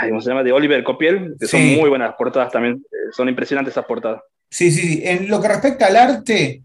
¿cómo 0.09 0.20
se 0.20 0.28
llama? 0.28 0.42
De 0.42 0.52
Oliver 0.52 0.85
Copiel, 0.85 1.35
que 1.40 1.46
son 1.46 1.61
muy 1.76 1.88
buenas 1.88 2.09
las 2.09 2.16
portadas 2.16 2.52
también, 2.52 2.85
eh, 2.90 3.12
son 3.12 3.28
impresionantes 3.28 3.72
esas 3.72 3.87
portadas. 3.87 4.22
Sí, 4.50 4.70
sí, 4.70 4.87
sí. 4.87 5.02
En 5.04 5.28
lo 5.28 5.40
que 5.40 5.48
respecta 5.48 5.87
al 5.87 5.96
arte, 5.96 6.62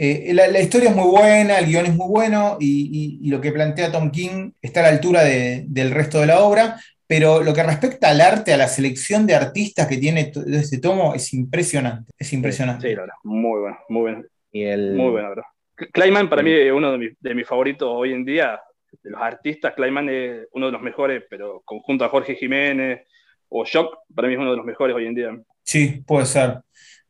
eh, 0.00 0.32
la, 0.32 0.60
historia 0.60 0.90
es 0.90 0.96
muy 0.96 1.08
buena, 1.08 1.58
el 1.58 1.66
guion 1.66 1.86
es 1.86 1.94
muy 1.94 2.08
bueno 2.08 2.56
y, 2.60 3.28
lo 3.28 3.40
que 3.40 3.52
plantea 3.52 3.92
Tom 3.92 4.10
King 4.10 4.52
está 4.62 4.80
a 4.80 4.84
la 4.84 4.88
altura 4.90 5.24
del 5.24 5.90
resto 5.90 6.20
de 6.20 6.26
la 6.26 6.40
obra, 6.40 6.80
pero 7.08 7.42
lo 7.42 7.54
que 7.54 7.62
respecta 7.62 8.10
al 8.10 8.20
arte, 8.20 8.52
a 8.52 8.58
la 8.58 8.68
selección 8.68 9.26
de 9.26 9.34
artistas 9.34 9.88
que 9.88 9.96
tiene 9.96 10.30
este 10.52 10.78
tomo, 10.78 11.14
es 11.14 11.32
impresionante. 11.32 12.12
Es 12.18 12.34
impresionante. 12.34 12.86
Sí, 12.86 12.94
la 12.94 13.00
verdad. 13.00 13.14
Muy 13.24 13.60
bueno, 13.60 13.78
muy 13.88 14.00
bueno. 14.02 14.24
Y 14.52 14.64
el... 14.64 14.94
Muy 14.94 15.10
bueno, 15.10 15.30
verdad. 15.30 15.44
Clayman 15.92 16.28
para 16.28 16.42
mí 16.42 16.52
es 16.52 16.70
uno 16.70 16.92
de 16.92 16.98
mis, 16.98 17.12
de 17.18 17.44
favoritos 17.44 17.88
hoy 17.90 18.12
en 18.12 18.26
día. 18.26 18.60
De 19.02 19.10
los 19.10 19.22
artistas, 19.22 19.72
Clayman 19.74 20.08
es 20.10 20.48
uno 20.52 20.66
de 20.66 20.72
los 20.72 20.82
mejores, 20.82 21.24
pero 21.30 21.62
conjunto 21.64 22.04
a 22.04 22.10
Jorge 22.10 22.34
Jiménez 22.34 23.06
o 23.48 23.64
Shock, 23.64 24.00
para 24.14 24.28
mí 24.28 24.34
es 24.34 24.40
uno 24.40 24.50
de 24.50 24.56
los 24.58 24.66
mejores 24.66 24.94
hoy 24.94 25.06
en 25.06 25.14
día. 25.14 25.38
Sí, 25.62 26.02
puede 26.06 26.26
ser. 26.26 26.60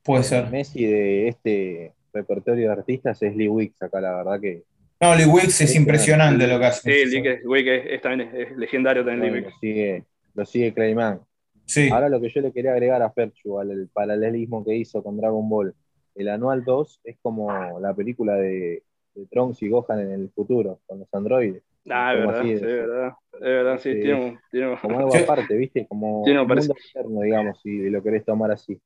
Puede 0.05 0.23
ser. 0.23 0.49
Messi 0.49 0.85
de 0.85 1.29
este 1.29 1.95
repertorio 2.13 2.67
de 2.67 2.73
artistas 2.73 3.21
es 3.23 3.35
Lee 3.35 3.49
Wicks 3.49 3.83
acá, 3.83 4.01
la 4.01 4.17
verdad 4.17 4.41
que 4.41 4.63
no, 5.01 5.15
Lee 5.15 5.27
Wicks 5.27 5.61
es 5.61 5.75
impresionante 5.77 6.47
lo 6.47 6.59
que 6.59 6.67
hace. 6.67 6.91
Sí, 6.91 7.11
Lee 7.11 7.41
Wicks 7.45 7.71
es, 7.89 8.01
también 8.01 8.31
es, 8.35 8.57
legendario 8.57 9.05
también. 9.05 9.35
Lee 9.35 9.41
Lo 9.43 9.51
sigue, 9.59 10.05
lo 10.35 10.45
sigue 10.45 10.75
Clayman. 10.75 11.21
Sí. 11.65 11.89
Ahora 11.91 12.09
lo 12.09 12.21
que 12.21 12.31
yo 12.31 12.41
le 12.41 12.53
quería 12.53 12.73
agregar 12.73 13.03
a 13.03 13.11
Ferchu, 13.11 13.61
al 13.61 13.89
paralelismo 13.93 14.65
que 14.65 14.75
hizo 14.75 15.03
con 15.03 15.17
Dragon 15.17 15.49
Ball, 15.49 15.75
el 16.15 16.29
anual 16.29 16.65
2 16.65 17.01
es 17.05 17.17
como 17.23 17.79
la 17.79 17.95
película 17.95 18.35
de, 18.35 18.83
de 19.15 19.27
Trunks 19.31 19.63
y 19.63 19.69
Gohan 19.69 20.01
en 20.01 20.13
el 20.13 20.31
futuro, 20.31 20.81
con 20.87 20.99
los 20.99 21.09
androides. 21.13 21.63
Ah, 21.91 22.15
es 22.15 22.21
verdad, 22.21 22.43
sí, 22.43 22.53
es 22.53 22.61
verdad, 22.61 23.13
es 23.33 23.41
verdad, 23.41 23.79
sí, 23.79 23.95
tiene, 23.95 24.39
tiene, 24.51 24.79
Como 24.81 24.99
algo 24.99 25.17
aparte, 25.17 25.57
¿viste? 25.57 25.87
Como 25.87 26.23
tiene 26.25 26.41
un 26.41 26.49
mundo 26.49 26.75
externo, 26.77 27.21
digamos, 27.21 27.61
si 27.63 27.89
lo 27.89 28.03
querés 28.03 28.25
tomar 28.25 28.51
así. 28.51 28.79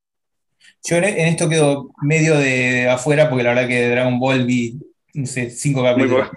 Yo 0.85 0.96
en 0.96 1.05
esto 1.05 1.48
quedo 1.48 1.90
medio 2.03 2.37
de 2.37 2.88
afuera, 2.88 3.29
porque 3.29 3.42
la 3.44 3.55
verdad 3.55 3.68
que 3.68 3.88
Dragon 3.88 4.20
Ball 4.20 4.44
vi 4.44 4.79
no 5.14 5.27
sé, 5.27 5.51
cinco 5.51 5.83
capítulos. 5.83 6.29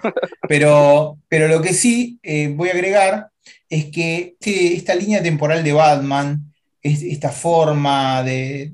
Pero, 0.48 1.18
pero 1.28 1.48
lo 1.48 1.62
que 1.62 1.72
sí 1.72 2.18
eh, 2.22 2.48
voy 2.54 2.68
a 2.68 2.72
agregar 2.72 3.30
es 3.68 3.86
que 3.86 4.36
esta 4.40 4.94
línea 4.94 5.22
temporal 5.22 5.64
de 5.64 5.72
Batman, 5.72 6.52
esta 6.82 7.30
forma 7.30 8.22
de, 8.22 8.72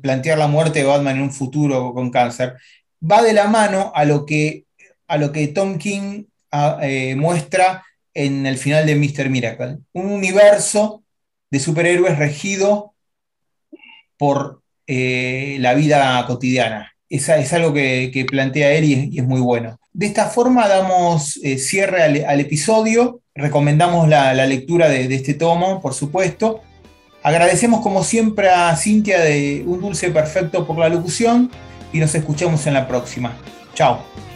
plantear 0.00 0.38
la 0.38 0.46
muerte 0.46 0.78
de 0.78 0.84
Batman 0.86 1.16
en 1.16 1.22
un 1.22 1.32
futuro 1.32 1.92
con 1.92 2.10
cáncer, 2.10 2.54
va 3.02 3.22
de 3.22 3.32
la 3.32 3.48
mano 3.48 3.92
a 3.94 4.04
lo 4.04 4.24
que, 4.24 4.64
a 5.08 5.18
lo 5.18 5.32
que 5.32 5.48
Tom 5.48 5.78
King 5.78 6.24
ah, 6.52 6.78
eh, 6.82 7.14
muestra 7.16 7.84
en 8.14 8.46
el 8.46 8.56
final 8.56 8.86
de 8.86 8.96
Mr. 8.96 9.28
Miracle. 9.28 9.78
Un 9.92 10.06
universo 10.06 11.02
de 11.50 11.60
superhéroes 11.60 12.18
regido 12.18 12.94
por 14.16 14.62
eh, 14.86 15.56
la 15.60 15.74
vida 15.74 16.24
cotidiana 16.26 16.97
es, 17.08 17.52
algo 17.52 17.72
que, 17.72 18.26
plantea 18.28 18.72
él 18.72 18.84
y, 18.84 19.18
es 19.18 19.26
muy 19.26 19.40
bueno. 19.40 19.78
De 19.92 20.06
esta 20.06 20.26
forma 20.26 20.68
damos 20.68 21.38
eh, 21.42 21.58
cierre 21.58 22.02
al, 22.02 22.40
episodio, 22.40 23.20
recomendamos 23.34 24.08
la, 24.08 24.34
lectura 24.46 24.88
de, 24.88 25.08
de, 25.08 25.14
este 25.14 25.34
tomo, 25.34 25.80
por 25.80 25.94
supuesto. 25.94 26.60
Agradecemos 27.22 27.80
como 27.80 28.04
siempre 28.04 28.48
a 28.48 28.74
Cintia 28.76 29.20
de 29.20 29.64
Un 29.66 29.80
Dulce 29.80 30.10
Perfecto 30.10 30.66
por 30.66 30.78
la 30.78 30.88
locución 30.88 31.50
y 31.92 31.98
nos 31.98 32.14
escuchamos 32.14 32.66
en 32.66 32.74
la 32.74 32.86
próxima. 32.86 33.36
Chao. 33.74 34.27